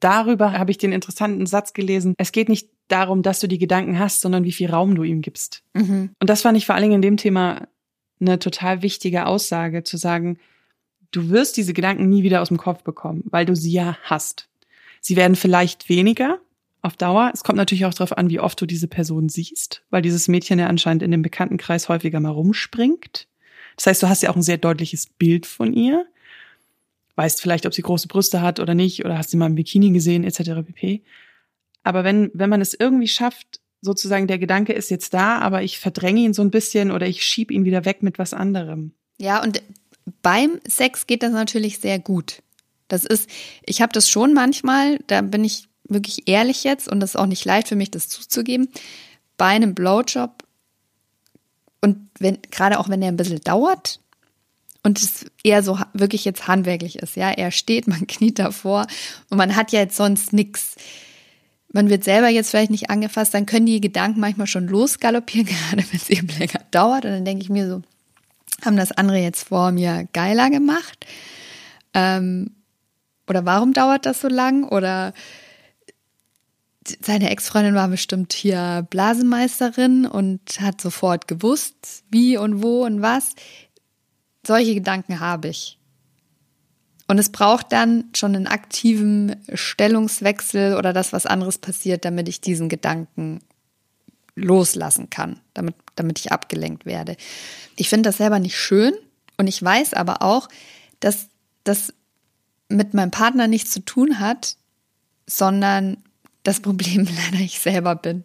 darüber 0.00 0.52
habe 0.52 0.70
ich 0.70 0.78
den 0.78 0.92
interessanten 0.92 1.46
Satz 1.46 1.72
gelesen. 1.72 2.14
Es 2.18 2.32
geht 2.32 2.48
nicht 2.48 2.68
darum, 2.88 3.22
dass 3.22 3.40
du 3.40 3.46
die 3.46 3.58
Gedanken 3.58 3.98
hast, 3.98 4.20
sondern 4.20 4.44
wie 4.44 4.52
viel 4.52 4.70
Raum 4.70 4.94
du 4.94 5.02
ihm 5.02 5.22
gibst. 5.22 5.62
Mhm. 5.72 6.10
Und 6.20 6.30
das 6.30 6.42
fand 6.42 6.58
ich 6.58 6.66
vor 6.66 6.74
allen 6.74 6.82
Dingen 6.82 6.96
in 6.96 7.02
dem 7.02 7.16
Thema 7.16 7.68
eine 8.20 8.38
total 8.38 8.82
wichtige 8.82 9.26
Aussage, 9.26 9.82
zu 9.82 9.96
sagen, 9.96 10.38
du 11.12 11.30
wirst 11.30 11.56
diese 11.56 11.72
Gedanken 11.72 12.08
nie 12.08 12.22
wieder 12.22 12.42
aus 12.42 12.48
dem 12.48 12.56
Kopf 12.56 12.82
bekommen, 12.82 13.22
weil 13.26 13.46
du 13.46 13.54
sie 13.54 13.72
ja 13.72 13.96
hast. 14.02 14.48
Sie 15.00 15.16
werden 15.16 15.36
vielleicht 15.36 15.88
weniger 15.88 16.40
auf 16.80 16.96
Dauer. 16.96 17.30
Es 17.32 17.44
kommt 17.44 17.56
natürlich 17.56 17.84
auch 17.84 17.94
darauf 17.94 18.16
an, 18.16 18.30
wie 18.30 18.40
oft 18.40 18.60
du 18.60 18.66
diese 18.66 18.88
Person 18.88 19.28
siehst, 19.28 19.82
weil 19.90 20.02
dieses 20.02 20.28
Mädchen 20.28 20.58
ja 20.58 20.66
anscheinend 20.66 21.02
in 21.02 21.10
dem 21.10 21.22
Bekanntenkreis 21.22 21.88
häufiger 21.88 22.18
mal 22.20 22.30
rumspringt. 22.30 23.28
Das 23.76 23.86
heißt, 23.86 24.02
du 24.02 24.08
hast 24.08 24.22
ja 24.22 24.30
auch 24.30 24.36
ein 24.36 24.42
sehr 24.42 24.58
deutliches 24.58 25.06
Bild 25.06 25.46
von 25.46 25.72
ihr. 25.72 26.06
Weißt 27.14 27.40
vielleicht, 27.40 27.66
ob 27.66 27.74
sie 27.74 27.82
große 27.82 28.08
Brüste 28.08 28.40
hat 28.40 28.58
oder 28.58 28.74
nicht, 28.74 29.04
oder 29.04 29.18
hast 29.18 29.30
sie 29.30 29.36
mal 29.36 29.46
im 29.46 29.54
Bikini 29.54 29.90
gesehen, 29.90 30.24
etc. 30.24 30.64
pp. 30.66 31.02
Aber 31.82 32.04
wenn, 32.04 32.30
wenn 32.32 32.50
man 32.50 32.60
es 32.60 32.74
irgendwie 32.74 33.08
schafft, 33.08 33.60
sozusagen 33.80 34.28
der 34.28 34.38
Gedanke 34.38 34.72
ist 34.72 34.90
jetzt 34.90 35.12
da, 35.12 35.38
aber 35.38 35.62
ich 35.62 35.78
verdränge 35.78 36.20
ihn 36.20 36.34
so 36.34 36.42
ein 36.42 36.50
bisschen 36.50 36.90
oder 36.90 37.06
ich 37.06 37.24
schiebe 37.24 37.52
ihn 37.52 37.64
wieder 37.64 37.84
weg 37.84 38.02
mit 38.02 38.18
was 38.18 38.32
anderem. 38.32 38.92
Ja, 39.18 39.42
und 39.42 39.62
beim 40.22 40.60
Sex 40.66 41.06
geht 41.06 41.22
das 41.22 41.32
natürlich 41.32 41.78
sehr 41.78 41.98
gut. 41.98 42.42
Das 42.88 43.04
ist, 43.04 43.28
ich 43.64 43.80
habe 43.80 43.92
das 43.92 44.08
schon 44.08 44.34
manchmal, 44.34 44.98
da 45.06 45.22
bin 45.22 45.44
ich 45.44 45.68
wirklich 45.84 46.28
ehrlich 46.28 46.64
jetzt 46.64 46.88
und 46.88 47.00
das 47.00 47.10
ist 47.10 47.16
auch 47.16 47.26
nicht 47.26 47.44
leicht 47.44 47.68
für 47.68 47.76
mich, 47.76 47.90
das 47.90 48.08
zuzugeben. 48.08 48.68
Bei 49.36 49.46
einem 49.46 49.74
Blowjob 49.74 50.44
und 51.80 52.08
wenn, 52.18 52.38
gerade 52.50 52.78
auch 52.78 52.88
wenn 52.88 53.00
der 53.00 53.08
ein 53.08 53.16
bisschen 53.16 53.40
dauert 53.40 54.00
und 54.82 55.00
es 55.00 55.26
eher 55.42 55.62
so 55.62 55.78
wirklich 55.92 56.24
jetzt 56.24 56.46
handwerklich 56.46 56.98
ist, 56.98 57.16
ja, 57.16 57.30
er 57.30 57.50
steht, 57.50 57.86
man 57.88 58.06
kniet 58.06 58.38
davor 58.38 58.86
und 59.30 59.38
man 59.38 59.56
hat 59.56 59.72
ja 59.72 59.80
jetzt 59.80 59.96
sonst 59.96 60.32
nichts 60.32 60.76
man 61.72 61.88
wird 61.88 62.04
selber 62.04 62.28
jetzt 62.28 62.50
vielleicht 62.50 62.70
nicht 62.70 62.90
angefasst, 62.90 63.34
dann 63.34 63.46
können 63.46 63.66
die 63.66 63.80
Gedanken 63.80 64.20
manchmal 64.20 64.46
schon 64.46 64.68
losgaloppieren, 64.68 65.46
gerade 65.70 65.84
wenn 65.90 65.98
es 65.98 66.10
eben 66.10 66.28
länger 66.38 66.60
dauert. 66.70 67.04
Und 67.04 67.12
dann 67.12 67.24
denke 67.24 67.42
ich 67.42 67.50
mir 67.50 67.68
so, 67.68 67.82
haben 68.64 68.76
das 68.76 68.92
andere 68.92 69.18
jetzt 69.18 69.48
vor 69.48 69.72
mir 69.72 70.08
geiler 70.12 70.50
gemacht? 70.50 71.06
Ähm, 71.94 72.50
oder 73.28 73.44
warum 73.44 73.72
dauert 73.72 74.06
das 74.06 74.20
so 74.20 74.28
lang? 74.28 74.64
Oder 74.64 75.12
seine 77.00 77.30
Ex-Freundin 77.30 77.74
war 77.74 77.88
bestimmt 77.88 78.32
hier 78.32 78.86
Blasemeisterin 78.90 80.06
und 80.06 80.40
hat 80.60 80.80
sofort 80.80 81.28
gewusst, 81.28 82.04
wie 82.10 82.36
und 82.36 82.62
wo 82.62 82.84
und 82.84 83.02
was. 83.02 83.30
Solche 84.44 84.74
Gedanken 84.74 85.20
habe 85.20 85.48
ich. 85.48 85.78
Und 87.06 87.18
es 87.18 87.30
braucht 87.30 87.72
dann 87.72 88.04
schon 88.14 88.34
einen 88.34 88.46
aktiven 88.46 89.36
Stellungswechsel 89.52 90.76
oder 90.76 90.92
das, 90.92 91.12
was 91.12 91.26
anderes 91.26 91.58
passiert, 91.58 92.04
damit 92.04 92.28
ich 92.28 92.40
diesen 92.40 92.68
Gedanken 92.68 93.40
loslassen 94.34 95.10
kann, 95.10 95.40
damit, 95.54 95.74
damit 95.94 96.18
ich 96.18 96.32
abgelenkt 96.32 96.86
werde. 96.86 97.16
Ich 97.76 97.88
finde 97.88 98.08
das 98.08 98.18
selber 98.18 98.38
nicht 98.38 98.56
schön 98.56 98.94
und 99.36 99.46
ich 99.46 99.62
weiß 99.62 99.94
aber 99.94 100.22
auch, 100.22 100.48
dass 101.00 101.28
das 101.64 101.92
mit 102.68 102.94
meinem 102.94 103.10
Partner 103.10 103.48
nichts 103.48 103.70
zu 103.70 103.80
tun 103.80 104.18
hat, 104.18 104.56
sondern 105.26 105.98
das 106.42 106.60
Problem 106.60 107.06
leider 107.32 107.44
ich 107.44 107.60
selber 107.60 107.94
bin. 107.94 108.24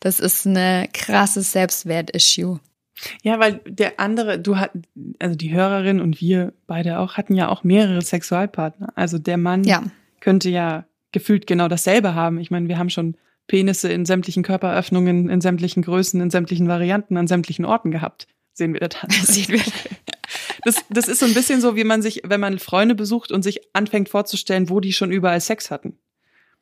Das 0.00 0.20
ist 0.20 0.46
eine 0.46 0.88
krasses 0.92 1.52
Selbstwert-Issue. 1.52 2.60
Ja, 3.22 3.38
weil 3.38 3.60
der 3.64 4.00
andere, 4.00 4.40
du 4.40 4.56
hat, 4.56 4.72
also 5.20 5.36
die 5.36 5.52
Hörerin 5.52 6.00
und 6.00 6.20
wir 6.20 6.52
beide 6.66 6.98
auch 6.98 7.16
hatten 7.16 7.34
ja 7.34 7.48
auch 7.48 7.62
mehrere 7.62 8.02
Sexualpartner. 8.02 8.92
Also 8.96 9.18
der 9.18 9.36
Mann 9.36 9.62
ja. 9.64 9.84
könnte 10.20 10.50
ja 10.50 10.84
gefühlt 11.12 11.46
genau 11.46 11.68
dasselbe 11.68 12.14
haben. 12.14 12.38
Ich 12.38 12.50
meine, 12.50 12.68
wir 12.68 12.78
haben 12.78 12.90
schon 12.90 13.16
Penisse 13.48 13.90
in 13.90 14.06
sämtlichen 14.06 14.42
Körperöffnungen, 14.42 15.28
in 15.28 15.40
sämtlichen 15.40 15.82
Größen, 15.82 16.20
in 16.20 16.30
sämtlichen 16.30 16.68
Varianten, 16.68 17.16
an 17.16 17.26
sämtlichen 17.26 17.64
Orten 17.64 17.90
gehabt. 17.90 18.28
Sehen 18.52 18.72
wir 18.72 18.80
da 18.80 18.88
dann. 18.88 19.10
Sehen 19.24 19.48
wir. 19.48 19.62
Das, 20.64 20.84
das 20.90 21.08
ist 21.08 21.20
so 21.20 21.26
ein 21.26 21.34
bisschen 21.34 21.60
so, 21.60 21.74
wie 21.74 21.84
man 21.84 22.02
sich, 22.02 22.22
wenn 22.24 22.40
man 22.40 22.58
Freunde 22.58 22.94
besucht 22.94 23.32
und 23.32 23.42
sich 23.42 23.60
anfängt 23.72 24.08
vorzustellen, 24.08 24.68
wo 24.68 24.80
die 24.80 24.92
schon 24.92 25.10
überall 25.10 25.40
Sex 25.40 25.70
hatten. 25.70 25.98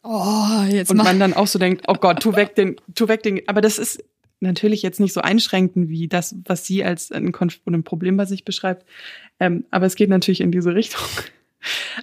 Oh, 0.02 0.62
jetzt 0.69 0.90
und 0.90 0.99
man 0.99 1.19
dann 1.19 1.35
auch 1.35 1.49
so 1.49 1.59
denkt, 1.59 1.85
oh 1.88 1.95
Gott, 1.95 2.21
tu 2.23 2.37
weg 2.37 2.55
den, 2.55 2.76
tu 2.95 3.09
weg 3.09 3.23
den. 3.23 3.40
Aber 3.49 3.61
das 3.61 3.78
ist, 3.78 4.05
natürlich 4.40 4.83
jetzt 4.83 5.00
nicht 5.00 5.12
so 5.12 5.21
einschränken 5.21 5.88
wie 5.88 6.09
das, 6.09 6.37
was 6.45 6.66
sie 6.66 6.85
als 6.85 7.12
ein, 7.12 7.33
Konf 7.33 7.61
ein 7.66 7.85
Problem 7.85 8.16
bei 8.16 8.26
sich 8.26 8.45
beschreibt. 8.45 8.87
Ähm, 9.40 9.64
aber 9.71 9.87
es 9.87 9.97
geht 9.97 10.11
natürlich 10.11 10.40
in 10.40 10.52
diese 10.52 10.75
Richtung. 10.75 11.02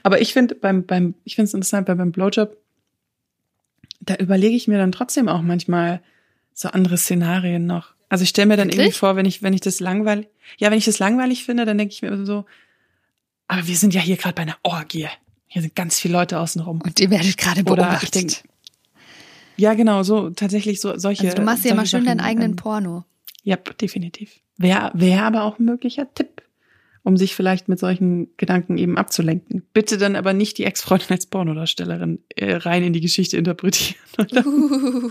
aber 0.04 0.22
ich 0.22 0.34
finde 0.34 0.56
beim, 0.56 0.86
beim, 0.86 1.16
ich 1.24 1.36
finde 1.36 1.48
es 1.48 1.54
interessant, 1.54 1.88
beim, 1.88 1.98
beim 1.98 2.12
Blowjob, 2.12 2.58
da 4.05 4.15
überlege 4.15 4.55
ich 4.55 4.67
mir 4.67 4.77
dann 4.77 4.91
trotzdem 4.91 5.29
auch 5.29 5.41
manchmal 5.41 6.01
so 6.53 6.69
andere 6.69 6.98
Szenarien 6.98 7.65
noch. 7.65 7.93
Also 8.10 8.24
ich 8.24 8.29
stelle 8.29 8.48
mir 8.48 8.57
dann 8.57 8.67
Wirklich? 8.67 8.79
irgendwie 8.79 8.98
vor, 8.98 9.15
wenn 9.15 9.25
ich, 9.25 9.41
wenn 9.41 9.53
ich 9.53 9.62
das 9.62 9.79
langweilig, 9.79 10.27
ja, 10.60 10.69
wenn 10.69 10.77
ich 10.77 10.86
das 10.86 11.00
langweilig 11.00 11.45
finde, 11.45 11.65
dann 11.65 11.77
denke 11.77 11.93
ich 11.93 12.01
mir 12.01 12.25
so, 12.25 12.45
aber 13.48 13.67
wir 13.67 13.75
sind 13.75 13.93
ja 13.93 14.01
hier 14.01 14.17
gerade 14.17 14.36
bei 14.36 14.43
einer 14.43 14.57
Orgie. 14.63 15.07
Hier 15.48 15.62
sind 15.62 15.75
ganz 15.75 16.00
viele 16.00 16.13
Leute 16.13 16.39
außenrum. 16.39 16.81
Und 16.81 17.00
ihr 17.00 17.10
werdet 17.10 17.38
gerade 17.38 17.63
beobachtet. 17.63 17.91
Oder 17.91 18.03
ich 18.03 18.12
denke, 18.12 18.36
ja, 19.57 19.74
genau, 19.74 20.03
so 20.03 20.29
tatsächlich 20.31 20.81
so 20.81 20.98
solche. 20.98 21.25
Also 21.25 21.38
du 21.38 21.43
machst 21.43 21.65
ja 21.65 21.75
mal 21.75 21.86
schön 21.86 22.05
deinen 22.05 22.19
eigenen 22.19 22.51
ähm, 22.51 22.55
Porno. 22.55 23.05
Ja, 23.43 23.57
definitiv. 23.57 24.39
Wäre 24.57 24.91
wär 24.93 25.24
aber 25.24 25.43
auch 25.43 25.60
ein 25.60 25.65
möglicher 25.65 26.12
Tipp, 26.13 26.41
um 27.03 27.17
sich 27.17 27.36
vielleicht 27.36 27.67
mit 27.67 27.79
solchen 27.79 28.29
Gedanken 28.38 28.77
eben 28.77 28.98
abzulenken. 28.98 29.63
Bitte 29.74 29.98
dann 29.98 30.15
aber 30.15 30.33
nicht 30.33 30.57
die 30.57 30.63
Ex-Freundin 30.63 31.12
als 31.12 31.25
Pornodarstellerin 31.25 32.19
äh, 32.36 32.55
rein 32.55 32.83
in 32.83 32.93
die 32.93 33.01
Geschichte 33.01 33.38
interpretieren. 33.38 34.00
Uh. 34.45 35.10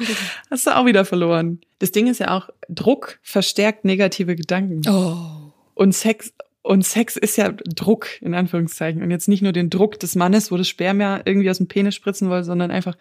Hast 0.49 0.67
du 0.67 0.77
auch 0.77 0.87
wieder 0.87 1.05
verloren. 1.05 1.61
Das 1.81 1.91
Ding 1.91 2.07
ist 2.07 2.21
ja 2.21 2.37
auch, 2.37 2.51
Druck 2.69 3.19
verstärkt 3.23 3.85
negative 3.85 4.37
Gedanken. 4.37 4.83
Oh. 4.89 5.53
Und 5.75 5.93
Sex 5.93 6.33
und 6.63 6.85
Sex 6.87 7.17
ist 7.17 7.37
ja 7.37 7.51
Druck, 7.51 8.23
in 8.23 8.35
Anführungszeichen. 8.35 9.03
Und 9.03 9.11
jetzt 9.11 9.29
nicht 9.29 9.43
nur 9.43 9.53
den 9.53 9.71
Druck 9.71 9.99
des 9.99 10.15
Mannes, 10.15 10.53
wo 10.53 10.57
das 10.57 10.69
Sperma 10.69 11.21
irgendwie 11.25 11.51
aus 11.51 11.59
dem 11.59 11.67
Penis 11.67 11.97
spritzen 11.97 12.31
will, 12.31 12.45
sondern 12.45 12.71
einfach 12.71 12.97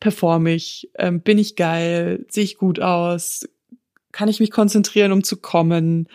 performe 0.00 0.54
ich, 0.54 0.90
ähm, 0.98 1.20
bin 1.20 1.38
ich 1.38 1.56
geil, 1.56 2.24
sehe 2.28 2.44
ich 2.44 2.56
gut 2.56 2.80
aus, 2.80 3.46
kann 4.12 4.28
ich 4.28 4.40
mich 4.40 4.50
konzentrieren, 4.50 5.12
um 5.12 5.22
zu 5.22 5.36
kommen, 5.36 6.08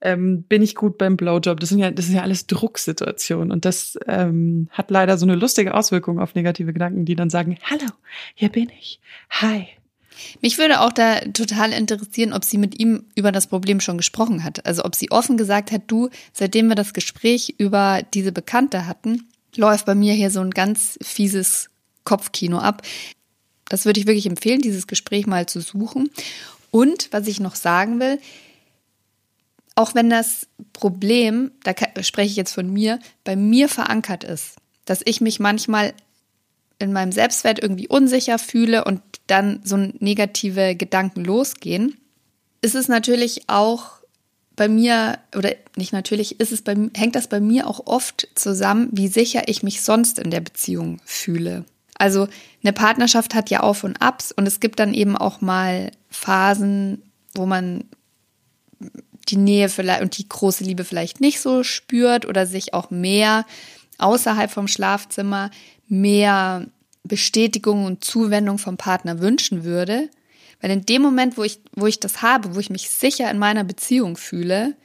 ähm, 0.00 0.42
bin 0.44 0.62
ich 0.62 0.74
gut 0.74 0.98
beim 0.98 1.16
Blowjob. 1.16 1.60
Das 1.60 1.68
sind 1.68 1.78
ja, 1.78 1.90
das 1.90 2.06
sind 2.06 2.16
ja 2.16 2.22
alles 2.22 2.46
Drucksituationen 2.46 3.52
und 3.52 3.64
das 3.64 3.98
ähm, 4.06 4.68
hat 4.70 4.90
leider 4.90 5.18
so 5.18 5.26
eine 5.26 5.34
lustige 5.34 5.74
Auswirkung 5.74 6.18
auf 6.18 6.34
negative 6.34 6.72
Gedanken, 6.72 7.04
die 7.04 7.16
dann 7.16 7.30
sagen: 7.30 7.58
Hallo, 7.68 7.90
hier 8.34 8.48
bin 8.48 8.70
ich, 8.78 9.00
hi. 9.30 9.66
Mich 10.42 10.58
würde 10.58 10.80
auch 10.80 10.92
da 10.92 11.20
total 11.20 11.72
interessieren, 11.72 12.32
ob 12.34 12.44
sie 12.44 12.58
mit 12.58 12.78
ihm 12.78 13.04
über 13.14 13.32
das 13.32 13.46
Problem 13.46 13.80
schon 13.80 13.96
gesprochen 13.96 14.44
hat. 14.44 14.66
Also 14.66 14.84
ob 14.84 14.94
sie 14.94 15.10
offen 15.10 15.38
gesagt 15.38 15.72
hat, 15.72 15.82
du, 15.86 16.10
seitdem 16.32 16.68
wir 16.68 16.74
das 16.74 16.92
Gespräch 16.92 17.54
über 17.56 18.02
diese 18.12 18.30
Bekannte 18.30 18.86
hatten, 18.86 19.28
läuft 19.56 19.86
bei 19.86 19.94
mir 19.94 20.12
hier 20.12 20.30
so 20.30 20.40
ein 20.40 20.50
ganz 20.50 20.98
fieses 21.02 21.70
Kopfkino 22.04 22.58
ab. 22.58 22.82
Das 23.68 23.86
würde 23.86 24.00
ich 24.00 24.06
wirklich 24.06 24.26
empfehlen, 24.26 24.60
dieses 24.60 24.86
Gespräch 24.86 25.26
mal 25.26 25.46
zu 25.46 25.60
suchen. 25.60 26.10
Und 26.70 27.08
was 27.12 27.26
ich 27.26 27.40
noch 27.40 27.54
sagen 27.54 27.98
will, 28.00 28.18
auch 29.74 29.94
wenn 29.94 30.10
das 30.10 30.46
Problem, 30.72 31.52
da 31.64 31.74
spreche 32.02 32.30
ich 32.30 32.36
jetzt 32.36 32.52
von 32.52 32.72
mir, 32.72 32.98
bei 33.24 33.36
mir 33.36 33.68
verankert 33.68 34.24
ist, 34.24 34.56
dass 34.84 35.00
ich 35.04 35.20
mich 35.20 35.40
manchmal 35.40 35.94
in 36.78 36.92
meinem 36.92 37.12
Selbstwert 37.12 37.62
irgendwie 37.62 37.88
unsicher 37.88 38.38
fühle 38.38 38.84
und 38.84 39.00
dann 39.26 39.60
so 39.64 39.76
negative 39.76 40.74
Gedanken 40.74 41.24
losgehen, 41.24 41.96
ist 42.62 42.74
es 42.74 42.88
natürlich 42.88 43.48
auch 43.48 44.00
bei 44.56 44.68
mir, 44.68 45.18
oder 45.34 45.54
nicht 45.76 45.92
natürlich, 45.92 46.40
ist 46.40 46.52
es 46.52 46.62
bei, 46.62 46.76
hängt 46.94 47.14
das 47.14 47.28
bei 47.28 47.40
mir 47.40 47.66
auch 47.66 47.86
oft 47.86 48.28
zusammen, 48.34 48.88
wie 48.92 49.08
sicher 49.08 49.48
ich 49.48 49.62
mich 49.62 49.82
sonst 49.82 50.18
in 50.18 50.30
der 50.30 50.40
Beziehung 50.40 51.00
fühle. 51.04 51.64
Also 51.94 52.28
eine 52.62 52.72
Partnerschaft 52.72 53.34
hat 53.34 53.50
ja 53.50 53.60
Auf 53.60 53.84
und 53.84 54.02
Abs 54.02 54.32
und 54.32 54.46
es 54.46 54.60
gibt 54.60 54.78
dann 54.78 54.94
eben 54.94 55.16
auch 55.16 55.40
mal 55.40 55.92
Phasen, 56.10 57.02
wo 57.34 57.46
man 57.46 57.84
die 59.28 59.36
Nähe 59.36 59.68
vielleicht 59.68 60.02
und 60.02 60.16
die 60.18 60.28
große 60.28 60.64
Liebe 60.64 60.84
vielleicht 60.84 61.20
nicht 61.20 61.40
so 61.40 61.62
spürt 61.62 62.26
oder 62.26 62.46
sich 62.46 62.74
auch 62.74 62.90
mehr 62.90 63.46
außerhalb 63.98 64.50
vom 64.50 64.68
Schlafzimmer 64.68 65.50
mehr 65.88 66.66
Bestätigung 67.04 67.84
und 67.84 68.04
Zuwendung 68.04 68.58
vom 68.58 68.76
Partner 68.76 69.20
wünschen 69.20 69.64
würde. 69.64 70.08
Weil 70.60 70.70
in 70.70 70.86
dem 70.86 71.02
Moment, 71.02 71.36
wo 71.36 71.42
ich, 71.42 71.60
wo 71.74 71.86
ich 71.86 72.00
das 72.00 72.22
habe, 72.22 72.54
wo 72.54 72.60
ich 72.60 72.70
mich 72.70 72.90
sicher 72.90 73.30
in 73.30 73.38
meiner 73.38 73.64
Beziehung 73.64 74.16
fühle, 74.16 74.76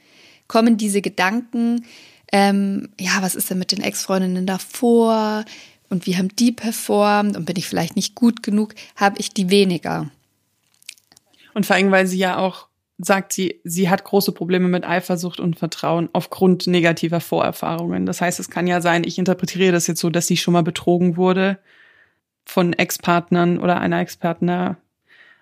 kommen 0.48 0.76
diese 0.76 1.02
Gedanken, 1.02 1.84
ähm, 2.32 2.88
ja, 2.98 3.18
was 3.20 3.34
ist 3.34 3.50
denn 3.50 3.58
mit 3.58 3.72
den 3.72 3.82
Ex-Freundinnen 3.82 4.46
davor? 4.46 5.44
und 5.88 6.06
wie 6.06 6.16
haben 6.16 6.34
die 6.36 6.52
performt 6.52 7.36
und 7.36 7.44
bin 7.44 7.56
ich 7.56 7.66
vielleicht 7.66 7.96
nicht 7.96 8.14
gut 8.14 8.42
genug, 8.42 8.74
habe 8.96 9.18
ich 9.18 9.32
die 9.32 9.50
weniger. 9.50 10.10
Und 11.54 11.66
vor 11.66 11.76
allem, 11.76 11.90
weil 11.90 12.06
sie 12.06 12.18
ja 12.18 12.38
auch 12.38 12.66
sagt, 12.98 13.32
sie, 13.32 13.60
sie 13.64 13.90
hat 13.90 14.04
große 14.04 14.32
Probleme 14.32 14.68
mit 14.68 14.86
Eifersucht 14.86 15.38
und 15.38 15.58
Vertrauen 15.58 16.08
aufgrund 16.12 16.66
negativer 16.66 17.20
Vorerfahrungen. 17.20 18.06
Das 18.06 18.20
heißt, 18.20 18.40
es 18.40 18.50
kann 18.50 18.66
ja 18.66 18.80
sein, 18.80 19.04
ich 19.04 19.18
interpretiere 19.18 19.72
das 19.72 19.86
jetzt 19.86 20.00
so, 20.00 20.08
dass 20.08 20.26
sie 20.26 20.36
schon 20.36 20.52
mal 20.52 20.62
betrogen 20.62 21.16
wurde 21.16 21.58
von 22.44 22.72
Ex-Partnern 22.72 23.58
oder 23.58 23.80
einer 23.80 24.00
Ex-Partner 24.00 24.78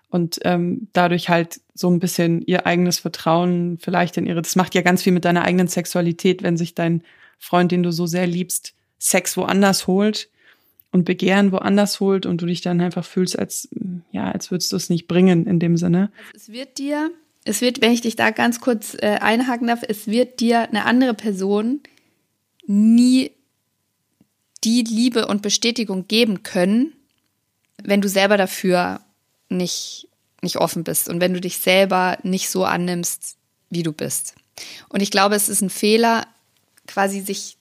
und 0.08 0.40
ähm, 0.42 0.88
dadurch 0.92 1.28
halt 1.28 1.60
so 1.74 1.90
ein 1.90 2.00
bisschen 2.00 2.42
ihr 2.42 2.66
eigenes 2.66 3.00
Vertrauen 3.00 3.78
vielleicht 3.80 4.16
in 4.16 4.26
ihre, 4.26 4.42
das 4.42 4.56
macht 4.56 4.74
ja 4.74 4.82
ganz 4.82 5.02
viel 5.02 5.12
mit 5.12 5.24
deiner 5.24 5.42
eigenen 5.42 5.68
Sexualität, 5.68 6.42
wenn 6.42 6.56
sich 6.56 6.74
dein 6.74 7.02
Freund, 7.38 7.72
den 7.72 7.82
du 7.82 7.92
so 7.92 8.06
sehr 8.06 8.26
liebst, 8.26 8.74
Sex 8.98 9.36
woanders 9.36 9.86
holt 9.86 10.28
und 10.92 11.04
Begehren 11.04 11.52
woanders 11.52 12.00
holt 12.00 12.26
und 12.26 12.40
du 12.40 12.46
dich 12.46 12.60
dann 12.60 12.80
einfach 12.80 13.04
fühlst, 13.04 13.38
als, 13.38 13.68
ja, 14.12 14.30
als 14.30 14.50
würdest 14.50 14.72
du 14.72 14.76
es 14.76 14.88
nicht 14.88 15.08
bringen 15.08 15.46
in 15.46 15.58
dem 15.58 15.76
Sinne. 15.76 16.10
Es 16.34 16.48
wird 16.48 16.78
dir, 16.78 17.10
es 17.44 17.60
wird, 17.60 17.80
wenn 17.82 17.92
ich 17.92 18.00
dich 18.00 18.16
da 18.16 18.30
ganz 18.30 18.60
kurz 18.60 18.94
äh, 18.94 19.18
einhaken 19.20 19.66
darf, 19.66 19.82
es 19.86 20.06
wird 20.06 20.40
dir 20.40 20.62
eine 20.62 20.84
andere 20.86 21.14
Person 21.14 21.80
nie 22.66 23.32
die 24.64 24.82
Liebe 24.82 25.26
und 25.26 25.42
Bestätigung 25.42 26.08
geben 26.08 26.42
können, 26.42 26.94
wenn 27.82 28.00
du 28.00 28.08
selber 28.08 28.38
dafür 28.38 29.00
nicht, 29.50 30.08
nicht 30.40 30.56
offen 30.56 30.84
bist 30.84 31.08
und 31.08 31.20
wenn 31.20 31.34
du 31.34 31.40
dich 31.40 31.58
selber 31.58 32.18
nicht 32.22 32.48
so 32.48 32.64
annimmst, 32.64 33.36
wie 33.68 33.82
du 33.82 33.92
bist. 33.92 34.34
Und 34.88 35.02
ich 35.02 35.10
glaube, 35.10 35.34
es 35.34 35.50
ist 35.50 35.60
ein 35.60 35.70
Fehler, 35.70 36.26
quasi 36.86 37.20
sich 37.20 37.58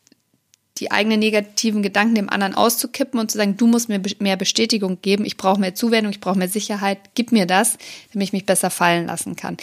die 0.80 0.92
eigenen 0.92 1.20
negativen 1.20 1.84
Gedanken 1.84 2.16
dem 2.16 2.30
anderen 2.30 2.56
auszukippen 2.56 3.20
und 3.20 3.30
zu 3.30 3.38
sagen, 3.38 3.58
du 3.58 3.68
musst 3.68 3.90
mir 3.90 4.02
mehr 4.20 4.38
Bestätigung 4.38 5.00
geben, 5.02 5.26
ich 5.26 5.38
brauche 5.38 5.60
mehr 5.60 5.76
Zuwendung, 5.76 6.12
ich 6.12 6.20
brauche 6.20 6.38
mehr 6.38 6.50
Sicherheit, 6.50 7.00
gib 7.16 7.32
mir 7.32 7.46
das, 7.46 7.78
damit 8.12 8.28
ich 8.28 8.34
mich 8.34 8.46
besser 8.46 8.70
fallen 8.70 9.06
lassen 9.06 9.36
kann. 9.36 9.58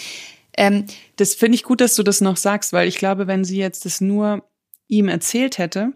Ähm, 0.56 0.84
das 1.16 1.34
finde 1.34 1.56
ich 1.56 1.64
gut, 1.64 1.80
dass 1.80 1.96
du 1.96 2.02
das 2.02 2.20
noch 2.20 2.36
sagst, 2.36 2.72
weil 2.72 2.86
ich 2.86 2.96
glaube, 2.96 3.26
wenn 3.26 3.44
sie 3.44 3.58
jetzt 3.58 3.84
das 3.84 4.00
nur 4.00 4.44
ihm 4.88 5.08
erzählt 5.08 5.58
hätte, 5.58 5.92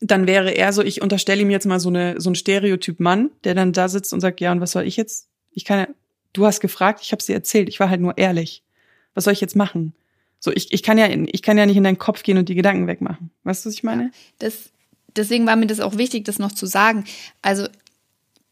dann 0.00 0.26
wäre 0.26 0.50
er 0.50 0.72
so, 0.72 0.82
ich 0.82 1.02
unterstelle 1.02 1.42
ihm 1.42 1.50
jetzt 1.50 1.66
mal 1.66 1.80
so 1.80 1.88
eine 1.88 2.20
so 2.20 2.30
ein 2.30 2.34
Stereotyp 2.34 3.00
Mann, 3.00 3.30
der 3.44 3.54
dann 3.54 3.72
da 3.72 3.88
sitzt 3.88 4.12
und 4.12 4.20
sagt, 4.20 4.40
ja, 4.40 4.52
und 4.52 4.60
was 4.60 4.72
soll 4.72 4.86
ich 4.86 4.96
jetzt? 4.96 5.28
Ich 5.50 5.64
kann 5.64 5.88
du 6.32 6.46
hast 6.46 6.60
gefragt, 6.60 7.00
ich 7.02 7.12
habe 7.12 7.22
sie 7.22 7.32
erzählt, 7.32 7.68
ich 7.68 7.80
war 7.80 7.90
halt 7.90 8.00
nur 8.00 8.16
ehrlich. 8.16 8.62
Was 9.14 9.24
soll 9.24 9.32
ich 9.32 9.40
jetzt 9.40 9.56
machen? 9.56 9.94
So, 10.40 10.52
ich, 10.52 10.72
ich 10.72 10.82
kann 10.82 10.98
ja, 10.98 11.08
ich 11.08 11.42
kann 11.42 11.58
ja 11.58 11.66
nicht 11.66 11.76
in 11.76 11.84
deinen 11.84 11.98
Kopf 11.98 12.22
gehen 12.22 12.38
und 12.38 12.48
die 12.48 12.54
Gedanken 12.54 12.86
wegmachen. 12.86 13.30
Weißt 13.44 13.64
du, 13.64 13.68
was 13.68 13.74
ich 13.74 13.82
meine? 13.82 14.12
Das, 14.38 14.70
deswegen 15.16 15.46
war 15.46 15.56
mir 15.56 15.66
das 15.66 15.80
auch 15.80 15.96
wichtig, 15.96 16.24
das 16.24 16.38
noch 16.38 16.52
zu 16.52 16.66
sagen. 16.66 17.04
Also, 17.42 17.66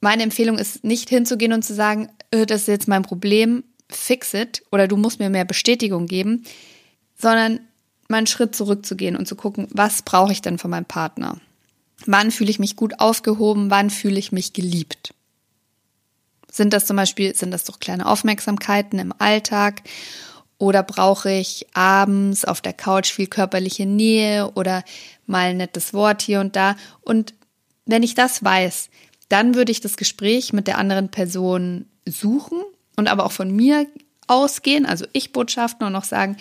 meine 0.01 0.23
Empfehlung 0.23 0.59
ist 0.59 0.85
nicht 0.85 1.09
hinzugehen 1.09 1.53
und 1.53 1.65
zu 1.65 1.75
sagen, 1.75 2.09
äh, 2.31 2.47
das 2.47 2.63
ist 2.63 2.69
jetzt 2.69 2.89
mein 2.89 3.03
Problem, 3.03 3.65
fix 3.89 4.35
it, 4.35 4.63
oder 4.73 4.89
du 4.89 4.97
musst 4.97 5.21
mir 5.21 5.31
mehr 5.31 5.45
Bestätigung 5.45 6.07
geben, 6.07 6.45
sondern 7.17 7.61
mal 8.09 8.19
einen 8.19 8.27
Schritt 8.27 8.55
zurückzugehen 8.55 9.17
und 9.17 9.27
zu 9.27 9.37
gucken, 9.37 9.69
was 9.71 10.03
brauche 10.03 10.33
ich 10.33 10.43
denn 10.43 10.59
von 10.59 10.71
meinem 10.71 10.85
Partner? 10.85 11.41
Wann 12.05 12.31
fühle 12.31 12.51
ich 12.51 12.59
mich 12.59 12.77
gut 12.77 13.01
aufgehoben? 13.01 13.71
Wann 13.71 13.91
fühle 13.91 14.19
ich 14.19 14.33
mich 14.33 14.53
geliebt? 14.53 15.15
Sind 16.51 16.73
das 16.73 16.87
zum 16.87 16.97
Beispiel, 16.97 17.35
sind 17.35 17.51
das 17.51 17.65
doch 17.65 17.81
kleine 17.81 18.07
Aufmerksamkeiten 18.07 18.99
im 18.99 19.13
Alltag? 19.19 19.83
Oder 20.59 20.83
brauche 20.83 21.31
ich 21.31 21.67
abends 21.75 22.45
auf 22.45 22.61
der 22.61 22.73
Couch 22.73 23.13
viel 23.13 23.27
körperliche 23.27 23.85
Nähe 23.85 24.51
oder 24.53 24.85
mal 25.27 25.51
ein 25.51 25.59
nettes 25.59 25.93
Wort 25.93 26.23
hier 26.23 26.41
und 26.41 26.57
da? 26.57 26.77
Und 27.03 27.35
wenn 27.85 28.03
ich 28.03 28.15
das 28.15 28.43
weiß, 28.43 28.89
dann 29.29 29.55
würde 29.55 29.73
ich 29.73 29.81
das 29.81 29.97
Gespräch 29.97 30.53
mit 30.53 30.67
der 30.67 30.79
anderen 30.79 31.11
Person 31.11 31.87
suchen 32.07 32.63
und 32.97 33.09
aber 33.09 33.27
auch 33.27 33.33
von 33.33 33.55
mir 33.55 33.87
ausgehen, 34.29 34.87
also 34.87 35.07
ich 35.13 35.33
Botschaften 35.33 35.87
und 35.87 35.93
noch 35.93 36.05
sagen, 36.05 36.37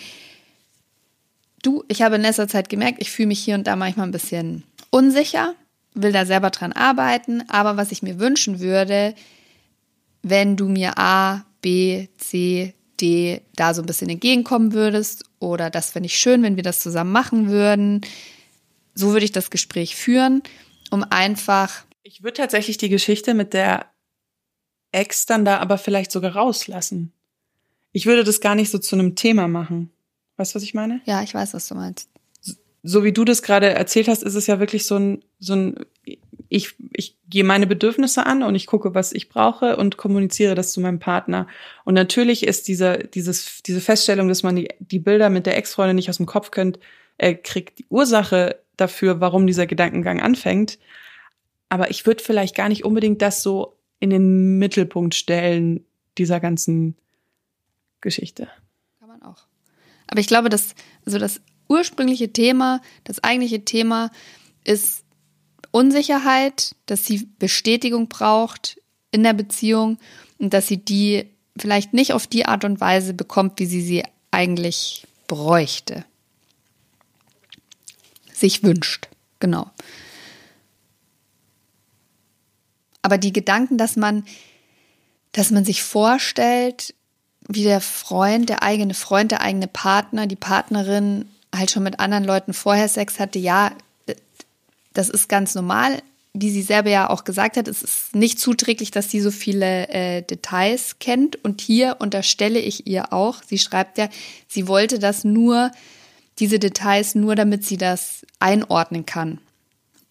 du, 1.62 1.84
ich 1.88 2.02
habe 2.02 2.16
in 2.16 2.22
letzter 2.22 2.48
Zeit 2.48 2.68
gemerkt, 2.68 3.00
ich 3.00 3.10
fühle 3.10 3.28
mich 3.28 3.40
hier 3.40 3.54
und 3.54 3.66
da 3.66 3.76
manchmal 3.76 4.06
ein 4.06 4.12
bisschen 4.12 4.62
unsicher, 4.90 5.54
will 5.94 6.12
da 6.12 6.26
selber 6.26 6.50
dran 6.50 6.72
arbeiten, 6.72 7.42
aber 7.48 7.76
was 7.76 7.92
ich 7.92 8.02
mir 8.02 8.18
wünschen 8.18 8.60
würde, 8.60 9.14
wenn 10.22 10.56
du 10.56 10.68
mir 10.68 10.98
A, 10.98 11.44
B, 11.62 12.08
C, 12.18 12.74
D 13.00 13.42
da 13.54 13.74
so 13.74 13.82
ein 13.82 13.86
bisschen 13.86 14.08
entgegenkommen 14.08 14.72
würdest 14.72 15.24
oder 15.38 15.70
das 15.70 15.90
fände 15.90 16.06
ich 16.06 16.18
schön, 16.18 16.42
wenn 16.42 16.56
wir 16.56 16.62
das 16.62 16.80
zusammen 16.80 17.12
machen 17.12 17.48
würden. 17.48 18.00
So 18.94 19.12
würde 19.12 19.24
ich 19.24 19.32
das 19.32 19.50
Gespräch 19.50 19.96
führen, 19.96 20.42
um 20.90 21.04
einfach. 21.10 21.84
Ich 22.02 22.22
würde 22.22 22.38
tatsächlich 22.38 22.78
die 22.78 22.88
Geschichte 22.88 23.34
mit 23.34 23.52
der 23.52 23.86
Ex 24.92 25.26
dann 25.26 25.44
da 25.44 25.58
aber 25.58 25.78
vielleicht 25.78 26.10
sogar 26.10 26.34
rauslassen. 26.36 27.12
Ich 27.92 28.06
würde 28.06 28.24
das 28.24 28.40
gar 28.40 28.54
nicht 28.54 28.70
so 28.70 28.78
zu 28.78 28.96
einem 28.96 29.14
Thema 29.14 29.48
machen. 29.48 29.90
Weißt 30.36 30.54
du, 30.54 30.56
was 30.56 30.62
ich 30.62 30.74
meine? 30.74 31.00
Ja, 31.04 31.22
ich 31.22 31.34
weiß, 31.34 31.54
was 31.54 31.68
du 31.68 31.74
meinst. 31.74 32.10
So 32.82 33.04
wie 33.04 33.12
du 33.12 33.24
das 33.24 33.42
gerade 33.42 33.70
erzählt 33.70 34.08
hast, 34.08 34.22
ist 34.22 34.34
es 34.34 34.46
ja 34.46 34.60
wirklich 34.60 34.86
so 34.86 34.96
ein, 34.96 35.24
so 35.38 35.54
ein, 35.54 35.74
ich, 36.48 36.74
ich 36.92 37.15
gehe 37.28 37.44
meine 37.44 37.66
Bedürfnisse 37.66 38.26
an 38.26 38.42
und 38.42 38.54
ich 38.54 38.66
gucke, 38.66 38.94
was 38.94 39.12
ich 39.12 39.28
brauche 39.28 39.76
und 39.76 39.96
kommuniziere 39.96 40.54
das 40.54 40.72
zu 40.72 40.80
meinem 40.80 40.98
Partner. 40.98 41.46
Und 41.84 41.94
natürlich 41.94 42.46
ist 42.46 42.68
dieser, 42.68 42.98
dieses, 42.98 43.62
diese 43.62 43.80
Feststellung, 43.80 44.28
dass 44.28 44.42
man 44.42 44.56
die, 44.56 44.68
die 44.78 44.98
Bilder 44.98 45.28
mit 45.30 45.46
der 45.46 45.56
Ex-Freundin 45.56 45.96
nicht 45.96 46.08
aus 46.08 46.18
dem 46.18 46.26
Kopf 46.26 46.50
kennt, 46.50 46.78
äh, 47.18 47.34
kriegt 47.34 47.78
die 47.78 47.86
Ursache 47.88 48.60
dafür, 48.76 49.20
warum 49.20 49.46
dieser 49.46 49.66
Gedankengang 49.66 50.20
anfängt. 50.20 50.78
Aber 51.68 51.90
ich 51.90 52.06
würde 52.06 52.22
vielleicht 52.22 52.54
gar 52.54 52.68
nicht 52.68 52.84
unbedingt 52.84 53.22
das 53.22 53.42
so 53.42 53.76
in 53.98 54.10
den 54.10 54.58
Mittelpunkt 54.58 55.14
stellen, 55.14 55.84
dieser 56.18 56.38
ganzen 56.38 56.96
Geschichte. 58.00 58.48
Aber 60.06 60.20
ich 60.20 60.28
glaube, 60.28 60.48
dass 60.48 60.74
also 61.04 61.18
das 61.18 61.40
ursprüngliche 61.68 62.32
Thema, 62.32 62.80
das 63.04 63.24
eigentliche 63.24 63.64
Thema 63.64 64.10
ist 64.64 65.05
Unsicherheit, 65.76 66.74
dass 66.86 67.04
sie 67.04 67.28
Bestätigung 67.38 68.08
braucht 68.08 68.80
in 69.10 69.22
der 69.22 69.34
Beziehung 69.34 69.98
und 70.38 70.54
dass 70.54 70.66
sie 70.66 70.78
die 70.78 71.26
vielleicht 71.54 71.92
nicht 71.92 72.14
auf 72.14 72.26
die 72.26 72.46
Art 72.46 72.64
und 72.64 72.80
Weise 72.80 73.12
bekommt, 73.12 73.58
wie 73.58 73.66
sie 73.66 73.82
sie 73.82 74.02
eigentlich 74.30 75.06
bräuchte. 75.26 76.06
Sich 78.32 78.62
wünscht, 78.62 79.08
genau. 79.38 79.70
Aber 83.02 83.18
die 83.18 83.34
Gedanken, 83.34 83.76
dass 83.76 83.96
man, 83.96 84.24
dass 85.32 85.50
man 85.50 85.66
sich 85.66 85.82
vorstellt, 85.82 86.94
wie 87.48 87.64
der 87.64 87.82
Freund, 87.82 88.48
der 88.48 88.62
eigene 88.62 88.94
Freund, 88.94 89.30
der 89.30 89.42
eigene 89.42 89.68
Partner, 89.68 90.26
die 90.26 90.36
Partnerin 90.36 91.28
halt 91.54 91.70
schon 91.70 91.82
mit 91.82 92.00
anderen 92.00 92.24
Leuten 92.24 92.54
vorher 92.54 92.88
Sex 92.88 93.20
hatte, 93.20 93.38
ja, 93.38 93.72
das 94.96 95.08
ist 95.08 95.28
ganz 95.28 95.54
normal. 95.54 96.02
Wie 96.32 96.50
sie 96.50 96.62
selber 96.62 96.90
ja 96.90 97.08
auch 97.08 97.24
gesagt 97.24 97.56
hat, 97.56 97.66
es 97.66 97.82
ist 97.82 98.14
nicht 98.14 98.38
zuträglich, 98.38 98.90
dass 98.90 99.10
sie 99.10 99.20
so 99.20 99.30
viele 99.30 99.88
äh, 99.88 100.22
Details 100.22 100.98
kennt. 100.98 101.42
Und 101.44 101.60
hier 101.60 101.96
unterstelle 101.98 102.58
ich 102.58 102.86
ihr 102.86 103.12
auch, 103.12 103.42
sie 103.42 103.58
schreibt 103.58 103.96
ja, 103.98 104.08
sie 104.46 104.68
wollte 104.68 104.98
das 104.98 105.24
nur, 105.24 105.70
diese 106.38 106.58
Details 106.58 107.14
nur, 107.14 107.34
damit 107.34 107.64
sie 107.64 107.78
das 107.78 108.26
einordnen 108.38 109.06
kann. 109.06 109.38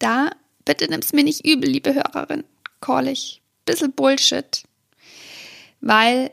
Da, 0.00 0.30
bitte 0.64 0.90
nimm's 0.90 1.12
mir 1.12 1.22
nicht 1.22 1.46
übel, 1.46 1.70
liebe 1.70 1.94
Hörerin, 1.94 2.44
call 2.80 3.06
ich. 3.06 3.40
Bisschen 3.64 3.92
Bullshit. 3.92 4.64
Weil 5.80 6.32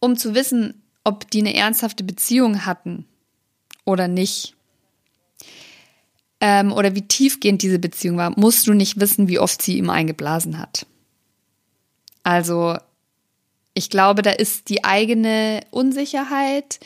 um 0.00 0.16
zu 0.18 0.34
wissen, 0.34 0.82
ob 1.02 1.30
die 1.30 1.40
eine 1.40 1.54
ernsthafte 1.54 2.04
Beziehung 2.04 2.66
hatten 2.66 3.06
oder 3.84 4.08
nicht. 4.08 4.54
Ähm, 6.40 6.72
oder 6.72 6.94
wie 6.94 7.06
tiefgehend 7.06 7.62
diese 7.62 7.78
Beziehung 7.78 8.16
war, 8.16 8.38
musst 8.38 8.66
du 8.66 8.74
nicht 8.74 9.00
wissen, 9.00 9.28
wie 9.28 9.38
oft 9.38 9.62
sie 9.62 9.78
ihm 9.78 9.90
eingeblasen 9.90 10.58
hat. 10.58 10.86
Also, 12.22 12.76
ich 13.74 13.90
glaube, 13.90 14.22
da 14.22 14.30
ist 14.30 14.68
die 14.68 14.84
eigene 14.84 15.60
Unsicherheit 15.70 16.80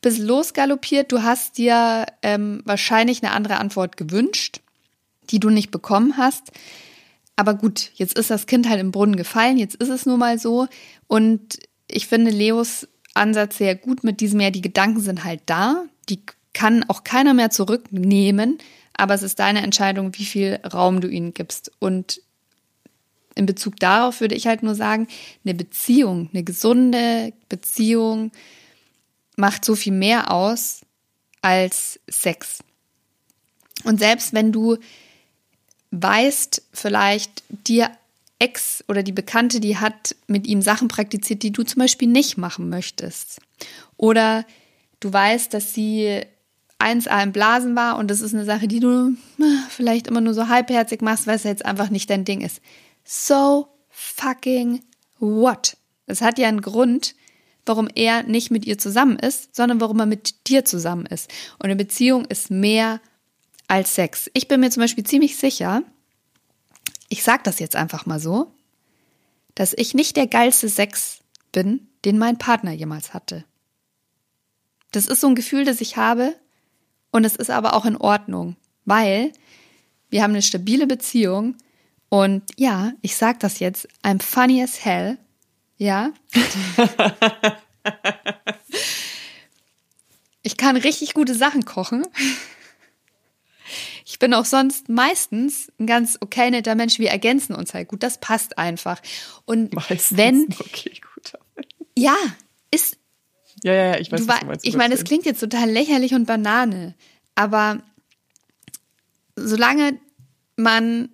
bis 0.00 0.18
losgaloppiert. 0.18 1.10
Du 1.10 1.22
hast 1.22 1.58
dir 1.58 2.06
ähm, 2.22 2.62
wahrscheinlich 2.64 3.22
eine 3.22 3.32
andere 3.32 3.58
Antwort 3.58 3.96
gewünscht, 3.96 4.60
die 5.30 5.40
du 5.40 5.50
nicht 5.50 5.70
bekommen 5.70 6.16
hast. 6.16 6.52
Aber 7.36 7.54
gut, 7.54 7.90
jetzt 7.94 8.18
ist 8.18 8.30
das 8.30 8.46
Kind 8.46 8.68
halt 8.68 8.80
im 8.80 8.92
Brunnen 8.92 9.16
gefallen, 9.16 9.58
jetzt 9.58 9.74
ist 9.76 9.88
es 9.90 10.06
nun 10.06 10.18
mal 10.18 10.38
so. 10.38 10.68
Und 11.06 11.58
ich 11.88 12.06
finde 12.06 12.30
Leos 12.30 12.88
Ansatz 13.14 13.58
sehr 13.58 13.74
gut 13.74 14.04
mit 14.04 14.20
diesem 14.20 14.40
ja, 14.40 14.50
die 14.50 14.62
Gedanken 14.62 15.00
sind 15.00 15.24
halt 15.24 15.40
da, 15.46 15.84
die 16.08 16.20
kann 16.56 16.84
auch 16.88 17.04
keiner 17.04 17.34
mehr 17.34 17.50
zurücknehmen, 17.50 18.56
aber 18.94 19.12
es 19.12 19.22
ist 19.22 19.38
deine 19.40 19.62
Entscheidung, 19.62 20.16
wie 20.16 20.24
viel 20.24 20.58
Raum 20.72 21.02
du 21.02 21.08
ihnen 21.08 21.34
gibst. 21.34 21.70
Und 21.80 22.22
in 23.34 23.44
Bezug 23.44 23.78
darauf 23.78 24.22
würde 24.22 24.34
ich 24.34 24.46
halt 24.46 24.62
nur 24.62 24.74
sagen, 24.74 25.06
eine 25.44 25.52
Beziehung, 25.52 26.30
eine 26.32 26.44
gesunde 26.44 27.34
Beziehung 27.50 28.32
macht 29.36 29.66
so 29.66 29.74
viel 29.74 29.92
mehr 29.92 30.30
aus 30.30 30.80
als 31.42 32.00
Sex. 32.08 32.60
Und 33.84 33.98
selbst 33.98 34.32
wenn 34.32 34.50
du 34.50 34.78
weißt, 35.90 36.62
vielleicht 36.72 37.42
dir 37.50 37.90
Ex 38.38 38.82
oder 38.88 39.02
die 39.02 39.12
Bekannte, 39.12 39.60
die 39.60 39.76
hat 39.76 40.16
mit 40.26 40.46
ihm 40.46 40.62
Sachen 40.62 40.88
praktiziert, 40.88 41.42
die 41.42 41.52
du 41.52 41.64
zum 41.64 41.80
Beispiel 41.80 42.08
nicht 42.08 42.38
machen 42.38 42.70
möchtest. 42.70 43.40
Oder 43.98 44.46
du 45.00 45.12
weißt, 45.12 45.52
dass 45.52 45.74
sie 45.74 46.22
1A 46.86 47.22
im 47.22 47.32
Blasen 47.32 47.74
war 47.74 47.98
und 47.98 48.10
das 48.10 48.20
ist 48.20 48.34
eine 48.34 48.44
Sache, 48.44 48.68
die 48.68 48.80
du 48.80 49.16
äh, 49.38 49.42
vielleicht 49.68 50.06
immer 50.06 50.20
nur 50.20 50.34
so 50.34 50.48
halbherzig 50.48 51.02
machst, 51.02 51.26
weil 51.26 51.36
es 51.36 51.44
jetzt 51.44 51.64
einfach 51.64 51.90
nicht 51.90 52.08
dein 52.10 52.24
Ding 52.24 52.40
ist. 52.40 52.60
So 53.04 53.68
fucking 53.90 54.82
what? 55.18 55.76
Es 56.06 56.20
hat 56.20 56.38
ja 56.38 56.48
einen 56.48 56.60
Grund, 56.60 57.14
warum 57.64 57.88
er 57.94 58.22
nicht 58.22 58.50
mit 58.50 58.64
ihr 58.64 58.78
zusammen 58.78 59.18
ist, 59.18 59.54
sondern 59.54 59.80
warum 59.80 59.98
er 59.98 60.06
mit 60.06 60.48
dir 60.48 60.64
zusammen 60.64 61.06
ist. 61.06 61.30
Und 61.58 61.64
eine 61.66 61.76
Beziehung 61.76 62.24
ist 62.26 62.50
mehr 62.50 63.00
als 63.68 63.94
Sex. 63.94 64.30
Ich 64.34 64.46
bin 64.46 64.60
mir 64.60 64.70
zum 64.70 64.82
Beispiel 64.82 65.04
ziemlich 65.04 65.36
sicher, 65.36 65.82
ich 67.08 67.22
sag 67.22 67.44
das 67.44 67.58
jetzt 67.58 67.76
einfach 67.76 68.06
mal 68.06 68.20
so, 68.20 68.52
dass 69.54 69.74
ich 69.76 69.94
nicht 69.94 70.16
der 70.16 70.26
geilste 70.26 70.68
Sex 70.68 71.18
bin, 71.52 71.88
den 72.04 72.18
mein 72.18 72.38
Partner 72.38 72.72
jemals 72.72 73.14
hatte. 73.14 73.44
Das 74.92 75.06
ist 75.06 75.20
so 75.20 75.26
ein 75.26 75.34
Gefühl, 75.34 75.64
das 75.64 75.80
ich 75.80 75.96
habe 75.96 76.36
und 77.10 77.24
es 77.24 77.36
ist 77.36 77.50
aber 77.50 77.74
auch 77.74 77.84
in 77.84 77.96
Ordnung, 77.96 78.56
weil 78.84 79.32
wir 80.10 80.22
haben 80.22 80.32
eine 80.32 80.42
stabile 80.42 80.86
Beziehung 80.86 81.56
und 82.08 82.42
ja, 82.56 82.92
ich 83.02 83.16
sag 83.16 83.40
das 83.40 83.58
jetzt, 83.58 83.88
I'm 84.02 84.22
funny 84.22 84.62
as 84.62 84.84
hell, 84.84 85.18
ja. 85.76 86.12
ich 90.42 90.56
kann 90.56 90.76
richtig 90.76 91.14
gute 91.14 91.34
Sachen 91.34 91.64
kochen. 91.64 92.06
Ich 94.08 94.20
bin 94.20 94.32
auch 94.32 94.44
sonst 94.44 94.88
meistens 94.88 95.70
ein 95.78 95.86
ganz 95.86 96.16
okay 96.20 96.50
netter 96.50 96.74
Mensch. 96.76 96.98
Wir 96.98 97.10
ergänzen 97.10 97.54
uns 97.54 97.74
halt 97.74 97.88
gut. 97.88 98.02
Das 98.02 98.18
passt 98.18 98.56
einfach. 98.56 99.02
Und 99.44 99.74
meistens, 99.74 100.16
wenn. 100.16 100.46
Okay, 100.58 100.92
gut. 101.14 101.32
Ja, 101.98 102.16
ist. 102.70 102.98
Ja, 103.62 103.72
ja, 103.72 103.86
ja, 103.92 103.98
ich 103.98 104.12
weiß, 104.12 104.20
du, 104.20 104.28
was 104.28 104.40
du 104.40 104.46
meinst. 104.46 104.66
Ich 104.66 104.76
meine, 104.76 104.94
es 104.94 105.04
klingt 105.04 105.24
jetzt 105.24 105.40
total 105.40 105.70
lächerlich 105.70 106.14
und 106.14 106.26
Banane. 106.26 106.94
Aber 107.34 107.82
solange 109.36 109.98
man 110.56 111.10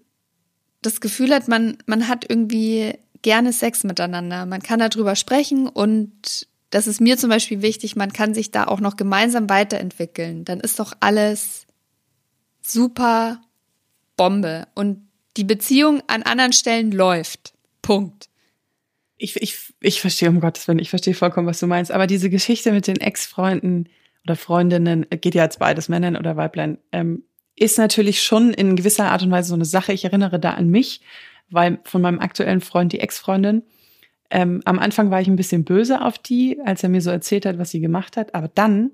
das 0.82 1.00
Gefühl 1.00 1.32
hat, 1.34 1.48
man, 1.48 1.78
man 1.86 2.08
hat 2.08 2.28
irgendwie 2.28 2.94
gerne 3.22 3.52
Sex 3.52 3.84
miteinander, 3.84 4.46
man 4.46 4.62
kann 4.62 4.80
darüber 4.80 5.14
sprechen 5.14 5.68
und 5.68 6.48
das 6.70 6.86
ist 6.86 7.00
mir 7.00 7.18
zum 7.18 7.30
Beispiel 7.30 7.62
wichtig, 7.62 7.96
man 7.96 8.12
kann 8.12 8.34
sich 8.34 8.50
da 8.50 8.64
auch 8.64 8.80
noch 8.80 8.96
gemeinsam 8.96 9.48
weiterentwickeln, 9.48 10.44
dann 10.44 10.58
ist 10.58 10.80
doch 10.80 10.94
alles 11.00 11.66
super 12.62 13.40
Bombe 14.16 14.66
und 14.74 15.06
die 15.36 15.44
Beziehung 15.44 16.02
an 16.08 16.22
anderen 16.22 16.52
Stellen 16.52 16.92
läuft. 16.92 17.54
Punkt. 17.80 18.28
Ich, 19.22 19.36
ich, 19.36 19.72
ich 19.80 20.00
verstehe, 20.00 20.28
um 20.28 20.40
Gottes 20.40 20.66
Willen, 20.66 20.80
ich 20.80 20.90
verstehe 20.90 21.14
vollkommen, 21.14 21.46
was 21.46 21.60
du 21.60 21.68
meinst. 21.68 21.92
Aber 21.92 22.08
diese 22.08 22.28
Geschichte 22.28 22.72
mit 22.72 22.88
den 22.88 22.96
Ex-Freunden 22.96 23.88
oder 24.24 24.34
Freundinnen, 24.34 25.06
geht 25.10 25.36
ja 25.36 25.44
als 25.44 25.58
beides 25.58 25.88
Männern 25.88 26.16
oder 26.16 26.36
Weiblein, 26.36 26.78
ähm, 26.90 27.22
ist 27.54 27.78
natürlich 27.78 28.22
schon 28.22 28.52
in 28.52 28.74
gewisser 28.74 29.10
Art 29.10 29.22
und 29.22 29.30
Weise 29.30 29.50
so 29.50 29.54
eine 29.54 29.64
Sache. 29.64 29.92
Ich 29.92 30.04
erinnere 30.04 30.40
da 30.40 30.54
an 30.54 30.68
mich, 30.68 31.02
weil 31.50 31.78
von 31.84 32.02
meinem 32.02 32.18
aktuellen 32.18 32.60
Freund, 32.60 32.92
die 32.92 32.98
Ex-Freundin, 32.98 33.62
ähm, 34.30 34.60
am 34.64 34.80
Anfang 34.80 35.10
war 35.12 35.20
ich 35.20 35.28
ein 35.28 35.36
bisschen 35.36 35.64
böse 35.64 36.00
auf 36.00 36.18
die, 36.18 36.58
als 36.64 36.82
er 36.82 36.88
mir 36.88 37.00
so 37.00 37.10
erzählt 37.10 37.46
hat, 37.46 37.58
was 37.58 37.70
sie 37.70 37.80
gemacht 37.80 38.16
hat. 38.16 38.34
Aber 38.34 38.48
dann 38.48 38.92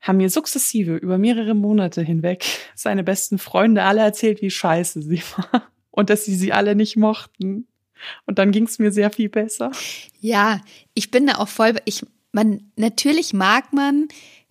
haben 0.00 0.16
mir 0.16 0.30
sukzessive 0.30 0.96
über 0.96 1.16
mehrere 1.16 1.54
Monate 1.54 2.02
hinweg 2.02 2.44
seine 2.74 3.04
besten 3.04 3.38
Freunde 3.38 3.84
alle 3.84 4.00
erzählt, 4.00 4.42
wie 4.42 4.50
scheiße 4.50 5.00
sie 5.00 5.22
war 5.36 5.68
und 5.92 6.10
dass 6.10 6.24
sie 6.24 6.34
sie 6.34 6.52
alle 6.52 6.74
nicht 6.74 6.96
mochten. 6.96 7.68
Und 8.26 8.38
dann 8.38 8.52
ging 8.52 8.64
es 8.64 8.78
mir 8.78 8.92
sehr 8.92 9.10
viel 9.10 9.28
besser. 9.28 9.70
Ja, 10.20 10.60
ich 10.94 11.10
bin 11.10 11.26
da 11.26 11.36
auch 11.36 11.48
voll. 11.48 11.74
Ich, 11.84 12.04
man 12.32 12.70
natürlich 12.76 13.32
mag 13.32 13.72
man, 13.72 14.08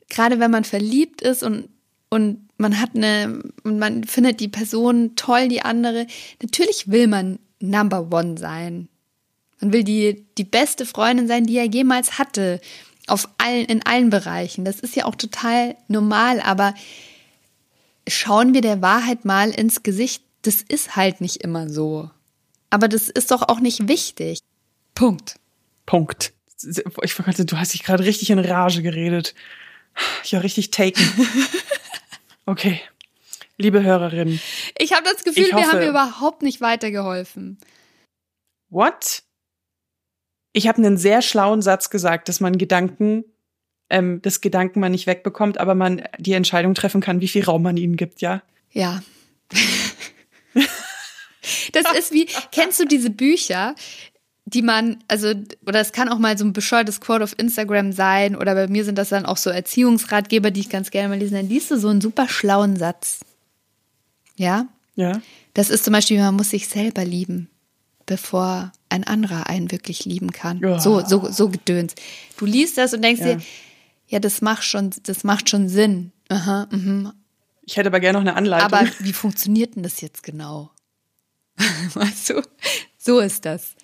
gerade 0.10 0.39
wenn 0.39 0.51
man 0.51 0.63
verliebt 0.63 1.21
ist 1.21 1.43
und 1.43 1.69
und 2.10 2.47
man 2.58 2.79
hat 2.79 2.91
eine 2.95 3.41
und 3.63 3.79
man 3.79 4.03
findet 4.03 4.39
die 4.39 4.47
Person 4.47 5.15
toll, 5.15 5.47
die 5.47 5.63
andere. 5.63 6.06
Natürlich 6.43 6.91
will 6.91 7.08
man 7.08 7.39
Number 7.60 8.12
One 8.12 8.38
sein. 8.38 8.88
Man 9.60 9.73
will 9.73 9.84
die 9.84 10.23
die 10.38 10.43
beste 10.43 10.86
Freundin 10.86 11.27
sein, 11.27 11.47
die 11.47 11.58
er 11.58 11.65
jemals 11.65 12.19
hatte 12.19 12.62
auf 13.08 13.29
allen, 13.38 13.65
in 13.65 13.84
allen 13.86 14.10
Bereichen. 14.10 14.63
Das 14.63 14.79
ist 14.79 14.95
ja 14.95 15.06
auch 15.06 15.15
total 15.15 15.75
normal, 15.88 16.39
aber 16.39 16.75
schauen 18.08 18.53
wir 18.53 18.62
der 18.62 18.82
Wahrheit 18.82 19.25
mal 19.25 19.49
ins 19.49 19.84
Gesicht. 19.84 20.23
Das 20.43 20.62
ist 20.62 20.95
halt 20.95 21.19
nicht 21.19 21.38
immer 21.38 21.69
so. 21.69 22.12
Aber 22.74 22.88
das 22.88 23.10
ist 23.10 23.32
doch 23.32 23.44
auch 23.44 23.60
nicht 23.60 23.88
wichtig. 23.88 24.40
Punkt. 24.96 25.40
Punkt. 25.86 26.34
Ich 27.04 27.14
vergesse, 27.14 27.46
du 27.46 27.58
hast 27.58 27.74
dich 27.74 27.84
gerade 27.84 28.04
richtig 28.04 28.30
in 28.30 28.40
Rage 28.40 28.82
geredet. 28.82 29.36
Ich 30.24 30.34
war 30.34 30.44
richtig 30.44 30.72
taken. 30.72 31.04
Okay. 32.46 32.82
Liebe 33.56 33.82
Hörerinnen. 33.84 34.38
Ich 34.78 34.92
habe 34.92 35.06
das 35.06 35.24
Gefühl, 35.24 35.46
hoffe, 35.46 35.56
wir 35.56 35.72
haben 35.72 35.80
mir 35.80 35.88
überhaupt 35.88 36.42
nicht 36.42 36.60
weitergeholfen. 36.60 37.58
What? 38.70 39.24
ich 40.54 40.68
habe 40.68 40.78
einen 40.78 40.98
sehr 40.98 41.22
schlauen 41.22 41.62
Satz 41.62 41.90
gesagt, 41.90 42.30
dass 42.30 42.40
man 42.40 42.58
Gedanken, 42.58 43.26
ähm, 43.90 44.22
das 44.22 44.40
Gedanken 44.40 44.80
man 44.80 44.92
nicht 44.92 45.08
wegbekommt, 45.08 45.58
aber 45.58 45.76
man 45.76 46.04
die 46.20 46.34
Entscheidung 46.34 46.76
treffen 46.76 47.02
kann, 47.02 47.22
wie 47.22 47.28
viel 47.28 47.44
Raum 47.44 47.64
man 47.64 47.76
ihnen 47.76 47.98
gibt, 47.98 48.22
ja? 48.22 48.44
Ja. 48.72 49.04
das 51.71 51.86
ist 51.97 52.12
wie, 52.12 52.27
kennst 52.51 52.79
du 52.79 52.86
diese 52.86 53.10
Bücher, 53.10 53.75
die 54.45 54.62
man, 54.62 54.97
also, 55.08 55.34
oder 55.65 55.79
es 55.79 55.91
kann 55.91 56.10
auch 56.10 56.19
mal 56.19 56.38
so 56.38 56.45
ein 56.45 56.53
bescheuertes 56.53 57.01
Quote 57.01 57.23
auf 57.23 57.38
Instagram 57.38 57.91
sein, 57.91 58.36
oder 58.36 58.56
bei 58.56 58.67
mir 58.67 58.86
sind 58.86 58.97
das 58.97 59.10
dann 59.10 59.25
auch 59.25 59.38
so 59.38 59.49
Erziehungsratgeber, 59.49 60.51
die 60.51 60.62
ich 60.62 60.69
ganz 60.69 60.91
gerne 60.91 61.10
mal 61.10 61.19
lesen. 61.19 61.36
Dann 61.36 61.49
liest 61.49 61.71
du 61.71 61.77
so 61.77 61.89
einen 61.89 62.01
super 62.01 62.27
schlauen 62.27 62.75
Satz. 62.75 63.19
Ja? 64.36 64.67
Ja. 64.95 65.21
Das 65.53 65.69
ist 65.69 65.86
zum 65.86 65.93
Beispiel, 65.93 66.19
man 66.19 66.36
muss 66.36 66.49
sich 66.49 66.67
selber 66.67 67.06
lieben 67.06 67.49
bevor 68.06 68.71
ein 68.89 69.03
anderer 69.03 69.47
einen 69.47 69.71
wirklich 69.71 70.06
lieben 70.06 70.32
kann. 70.32 70.60
Ja. 70.60 70.79
So, 70.79 71.06
so, 71.06 71.29
so 71.32 71.49
gedöns. 71.49 71.95
Du 72.38 72.45
liest 72.45 72.77
das 72.77 72.93
und 72.93 73.01
denkst 73.01 73.21
ja. 73.21 73.36
dir, 73.36 73.41
ja, 74.08 74.19
das 74.19 74.41
macht 74.41 74.63
schon, 74.63 74.91
das 75.03 75.23
macht 75.23 75.49
schon 75.49 75.69
Sinn. 75.69 76.12
Aha, 76.29 76.67
mhm. 76.71 77.13
Ich 77.65 77.77
hätte 77.77 77.88
aber 77.88 77.99
gerne 77.99 78.19
noch 78.19 78.27
eine 78.27 78.36
Anleitung. 78.36 78.73
Aber 78.73 78.88
wie 78.99 79.13
funktioniert 79.13 79.75
denn 79.75 79.84
das 79.84 80.01
jetzt 80.01 80.23
genau? 80.23 80.71
weißt 81.94 82.32
du? 82.32 82.42
So 82.98 83.20
ist 83.20 83.46
das. 83.46 83.76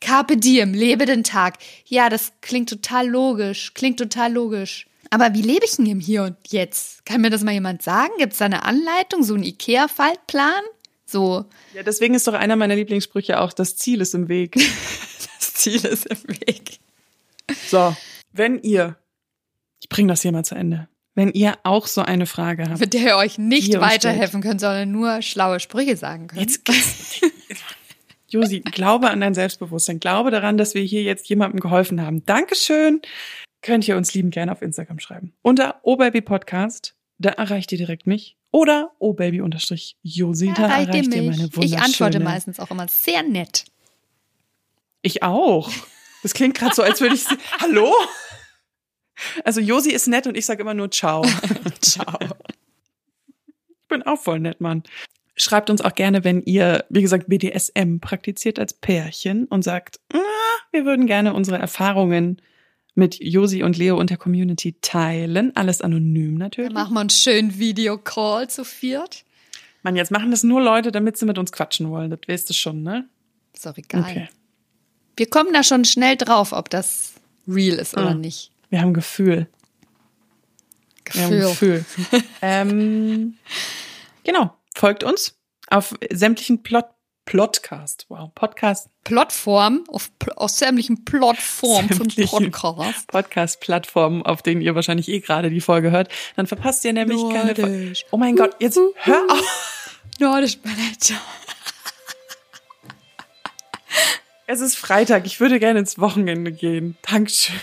Carpe 0.00 0.36
diem, 0.36 0.74
lebe 0.74 1.06
den 1.06 1.24
Tag. 1.24 1.58
Ja, 1.86 2.08
das 2.08 2.32
klingt 2.40 2.68
total 2.68 3.08
logisch, 3.08 3.72
klingt 3.74 3.98
total 3.98 4.32
logisch. 4.32 4.86
Aber 5.10 5.32
wie 5.34 5.42
lebe 5.42 5.64
ich 5.64 5.76
denn 5.76 5.86
im 5.86 6.00
Hier 6.00 6.24
und 6.24 6.36
Jetzt? 6.48 7.06
Kann 7.06 7.20
mir 7.20 7.30
das 7.30 7.42
mal 7.42 7.52
jemand 7.52 7.82
sagen? 7.82 8.12
Gibt 8.18 8.32
es 8.32 8.38
da 8.38 8.46
eine 8.46 8.64
Anleitung, 8.64 9.22
so 9.22 9.34
einen 9.34 9.44
Ikea-Faltplan? 9.44 10.62
So. 11.06 11.44
Ja, 11.74 11.82
deswegen 11.82 12.14
ist 12.14 12.26
doch 12.26 12.34
einer 12.34 12.56
meiner 12.56 12.74
Lieblingssprüche 12.74 13.40
auch, 13.40 13.52
das 13.52 13.76
Ziel 13.76 14.00
ist 14.00 14.14
im 14.14 14.28
Weg. 14.28 14.54
das 15.38 15.54
Ziel 15.54 15.84
ist 15.84 16.06
im 16.06 16.22
Weg. 16.28 16.80
So, 17.68 17.94
wenn 18.32 18.58
ihr, 18.60 18.96
ich 19.80 19.88
bringe 19.88 20.08
das 20.08 20.22
hier 20.22 20.32
mal 20.32 20.44
zu 20.44 20.54
Ende, 20.54 20.88
wenn 21.14 21.30
ihr 21.30 21.58
auch 21.62 21.86
so 21.86 22.02
eine 22.02 22.26
Frage 22.26 22.64
habt. 22.68 22.80
Mit 22.80 22.94
der 22.94 23.02
ihr 23.02 23.16
euch 23.16 23.38
nicht 23.38 23.78
weiterhelfen 23.80 24.40
könnt, 24.40 24.60
sondern 24.60 24.90
nur 24.90 25.22
schlaue 25.22 25.60
Sprüche 25.60 25.96
sagen 25.96 26.26
könnt. 26.26 26.40
Jetzt, 26.40 26.62
Josi, 28.28 28.60
glaube 28.60 29.10
an 29.10 29.20
dein 29.20 29.34
Selbstbewusstsein. 29.34 30.00
Glaube 30.00 30.30
daran, 30.30 30.58
dass 30.58 30.74
wir 30.74 30.82
hier 30.82 31.02
jetzt 31.02 31.28
jemandem 31.28 31.60
geholfen 31.60 32.00
haben. 32.02 32.26
Dankeschön. 32.26 33.00
Könnt 33.62 33.86
ihr 33.86 33.96
uns 33.96 34.12
lieben 34.12 34.30
gerne 34.30 34.52
auf 34.52 34.60
Instagram 34.60 34.98
schreiben. 34.98 35.32
Unter 35.42 35.80
OBaby 35.82 36.20
Podcast, 36.20 36.94
da 37.18 37.30
erreicht 37.30 37.70
ihr 37.72 37.78
direkt 37.78 38.06
mich 38.06 38.36
oder 38.50 38.92
oh 38.98 39.14
Baby 39.14 39.40
unterstrich 39.40 39.96
Josi, 40.02 40.52
da 40.54 40.68
erreicht 40.68 40.94
ihr 40.94 41.22
meine 41.22 41.42
wunderschöne. 41.54 41.66
Ich 41.66 41.78
antworte 41.78 42.20
meistens 42.20 42.60
auch 42.60 42.70
immer 42.70 42.86
sehr 42.88 43.22
nett. 43.22 43.64
Ich 45.02 45.22
auch. 45.22 45.70
Das 46.22 46.34
klingt 46.34 46.56
gerade 46.56 46.74
so, 46.74 46.82
als 46.82 47.00
würde 47.00 47.14
ich. 47.14 47.24
Hallo? 47.60 47.92
Also 49.44 49.60
Josi 49.60 49.90
ist 49.90 50.08
nett 50.08 50.26
und 50.26 50.36
ich 50.36 50.46
sage 50.46 50.62
immer 50.62 50.74
nur 50.74 50.90
Ciao. 50.90 51.24
Ciao. 51.80 52.18
Ich 53.68 53.88
bin 53.88 54.02
auch 54.02 54.20
voll 54.20 54.40
nett, 54.40 54.60
Mann. 54.60 54.82
Schreibt 55.36 55.70
uns 55.70 55.80
auch 55.80 55.94
gerne, 55.94 56.24
wenn 56.24 56.42
ihr, 56.42 56.84
wie 56.90 57.02
gesagt, 57.02 57.28
BDSM 57.28 57.98
praktiziert 57.98 58.58
als 58.58 58.72
Pärchen 58.72 59.46
und 59.46 59.62
sagt, 59.62 60.00
ah, 60.12 60.18
wir 60.70 60.84
würden 60.84 61.06
gerne 61.06 61.34
unsere 61.34 61.58
Erfahrungen 61.58 62.40
mit 62.94 63.18
Josi 63.20 63.62
und 63.62 63.76
Leo 63.76 63.98
und 63.98 64.10
der 64.10 64.16
Community 64.16 64.76
teilen. 64.80 65.54
Alles 65.56 65.80
anonym 65.80 66.36
natürlich. 66.36 66.72
Dann 66.72 66.82
machen 66.82 66.94
wir 66.94 67.00
einen 67.00 67.10
schönen 67.10 67.58
Videocall 67.58 68.48
zu 68.48 68.64
viert. 68.64 69.24
Mann, 69.82 69.96
jetzt 69.96 70.10
machen 70.10 70.30
das 70.30 70.42
nur 70.42 70.62
Leute, 70.62 70.92
damit 70.92 71.16
sie 71.16 71.26
mit 71.26 71.36
uns 71.36 71.52
quatschen 71.52 71.90
wollen. 71.90 72.10
Das 72.10 72.20
weißt 72.26 72.48
du 72.48 72.54
schon, 72.54 72.82
ne? 72.82 73.08
Ist 73.52 73.66
doch 73.66 73.76
egal. 73.76 74.02
Okay. 74.02 74.28
Wir 75.16 75.28
kommen 75.28 75.52
da 75.52 75.62
schon 75.62 75.84
schnell 75.84 76.16
drauf, 76.16 76.52
ob 76.52 76.70
das 76.70 77.14
real 77.46 77.78
ist 77.78 77.94
oder 77.94 78.10
ah, 78.10 78.14
nicht. 78.14 78.50
Wir 78.74 78.80
haben 78.80 78.92
Gefühl. 78.92 79.46
Gefühl. 81.04 81.30
Wir 81.30 81.44
haben 81.44 81.48
Gefühl. 81.48 81.84
ähm, 82.42 83.38
genau. 84.24 84.52
Folgt 84.74 85.04
uns 85.04 85.38
auf 85.70 85.94
sämtlichen 86.10 86.64
Plot 86.64 86.86
Plotcast. 87.24 88.06
Wow, 88.08 88.34
Podcast. 88.34 88.88
Plattform, 89.04 89.84
auf, 89.86 90.10
aus 90.34 90.58
sämtlichen 90.58 91.04
Plattformen 91.04 91.88
von 91.88 92.08
Podcast. 92.08 93.06
Podcast-Plattformen, 93.06 94.22
auf 94.22 94.42
denen 94.42 94.60
ihr 94.60 94.74
wahrscheinlich 94.74 95.08
eh 95.08 95.20
gerade 95.20 95.50
die 95.50 95.60
Folge 95.60 95.92
hört. 95.92 96.08
Dann 96.34 96.48
verpasst 96.48 96.84
ihr 96.84 96.94
nämlich 96.94 97.20
keine 97.32 97.54
Folge. 97.54 97.62
Nordisch. 97.62 98.06
Oh 98.10 98.16
mein 98.16 98.34
Gott, 98.34 98.56
jetzt 98.58 98.80
hör 99.02 99.24
auf. 99.28 100.00
Nordisch 100.18 100.58
Manager. 100.64 101.20
Es 104.48 104.60
ist 104.60 104.74
Freitag. 104.76 105.26
Ich 105.26 105.38
würde 105.38 105.60
gerne 105.60 105.78
ins 105.78 106.00
Wochenende 106.00 106.50
gehen. 106.50 106.96
Dankeschön. 107.02 107.54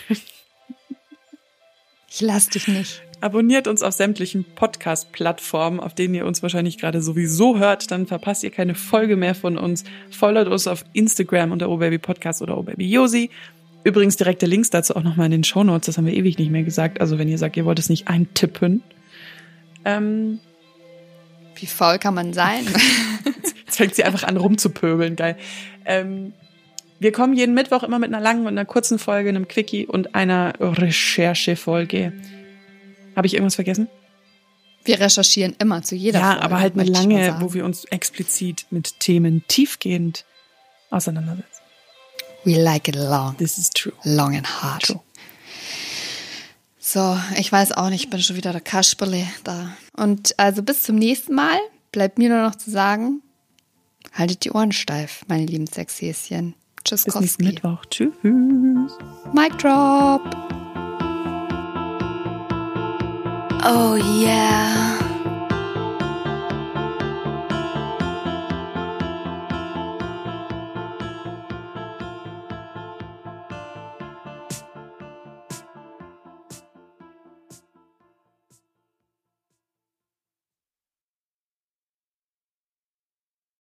Ich 2.14 2.20
lass 2.20 2.50
dich 2.50 2.68
nicht. 2.68 3.02
Abonniert 3.22 3.70
uns 3.70 3.84
auf 3.84 3.94
sämtlichen 3.94 4.44
Podcast-Plattformen, 4.44 5.80
auf 5.80 5.96
denen 5.96 6.14
ihr 6.14 6.26
uns 6.26 6.44
wahrscheinlich 6.44 6.78
gerade 6.78 7.02
sowieso 7.02 7.58
hört. 7.58 7.90
Dann 7.90 8.06
verpasst 8.06 8.44
ihr 8.44 8.52
keine 8.52 8.76
Folge 8.76 9.16
mehr 9.16 9.34
von 9.34 9.58
uns. 9.58 9.86
Folgt 10.10 10.50
uns 10.50 10.68
auf 10.68 10.84
Instagram 10.92 11.54
unter 11.54 11.70
obabypodcast 11.70 12.42
oder 12.42 12.58
obabyjosi. 12.58 13.30
Übrigens 13.86 14.18
direkte 14.18 14.46
Links 14.46 14.70
dazu 14.70 14.98
auch 14.98 15.04
nochmal 15.04 15.28
in 15.28 15.32
den 15.32 15.44
Shownotes. 15.46 15.86
Das 15.86 15.98
haben 15.98 16.06
wir 16.06 16.14
ewig 16.14 16.38
nicht 16.38 16.52
mehr 16.52 16.64
gesagt. 16.64 17.00
Also 17.00 17.18
wenn 17.18 17.30
ihr 17.30 17.38
sagt, 17.38 17.56
ihr 17.56 17.64
wollt 17.64 17.80
es 17.80 17.88
nicht 17.88 18.10
eintippen. 18.10 18.84
Ähm, 19.86 20.40
Wie 21.56 21.66
faul 21.66 21.98
kann 21.98 22.14
man 22.14 22.34
sein? 22.34 22.66
jetzt 23.66 23.78
fängt 23.78 23.96
sie 23.96 24.04
einfach 24.04 24.24
an 24.24 24.36
rumzupöbeln. 24.36 25.16
Geil. 25.16 25.38
Ähm, 25.86 26.34
wir 27.02 27.12
kommen 27.12 27.34
jeden 27.34 27.56
Mittwoch 27.56 27.82
immer 27.82 27.98
mit 27.98 28.14
einer 28.14 28.22
langen 28.22 28.42
und 28.42 28.50
einer 28.50 28.64
kurzen 28.64 29.00
Folge, 29.00 29.30
einem 29.30 29.48
Quickie 29.48 29.88
und 29.88 30.14
einer 30.14 30.54
Recherchefolge. 30.60 32.14
Habe 33.16 33.26
ich 33.26 33.34
irgendwas 33.34 33.56
vergessen? 33.56 33.88
Wir 34.86 35.00
recherchieren 35.00 35.56
immer 35.58 35.82
zu 35.82 35.96
jeder 35.96 36.20
ja, 36.20 36.32
Folge. 36.34 36.44
aber 36.44 36.60
halt 36.60 36.74
eine 36.74 36.84
lange, 36.84 37.38
wo 37.40 37.56
wir 37.56 37.66
uns 37.66 37.86
explizit 37.86 38.68
mit 38.70 39.00
Themen 39.00 39.44
tiefgehend 39.48 40.26
auseinandersetzen. 40.92 41.64
We 42.44 42.62
like 42.62 42.88
it 42.88 42.96
long. 42.96 43.36
This 43.38 43.58
is 43.58 43.72
true. 43.72 43.94
Long 44.04 44.36
and 44.36 44.62
hard. 44.62 44.84
True. 44.84 45.00
So, 46.78 47.18
ich 47.36 47.52
weiß 47.52 47.72
auch 47.72 47.90
nicht, 47.90 48.04
ich 48.04 48.10
bin 48.12 48.22
schon 48.22 48.36
wieder 48.36 48.52
der 48.52 48.62
Kasperle 48.62 49.26
da. 49.44 49.76
Und 49.98 50.38
also 50.38 50.62
bis 50.62 50.84
zum 50.84 50.98
nächsten 50.98 51.34
Mal 51.34 51.58
bleibt 51.92 52.20
mir 52.20 52.30
nur 52.30 52.44
noch 52.44 52.56
zu 52.56 52.70
sagen, 52.70 53.24
haltet 54.14 54.46
die 54.46 54.52
Ohren 54.52 54.72
steif, 54.72 55.24
meine 55.28 55.48
lieben 55.48 55.66
Sexhäschen. 55.66 56.54
Tschüss, 56.84 57.06
Bis 57.06 57.16
nächsten. 57.20 57.44
Mittwoch. 57.46 57.86
Tschüss. 57.90 58.14
Mic 59.34 59.58
drop. 59.58 60.22
Oh 63.64 63.96
yeah. 63.96 64.91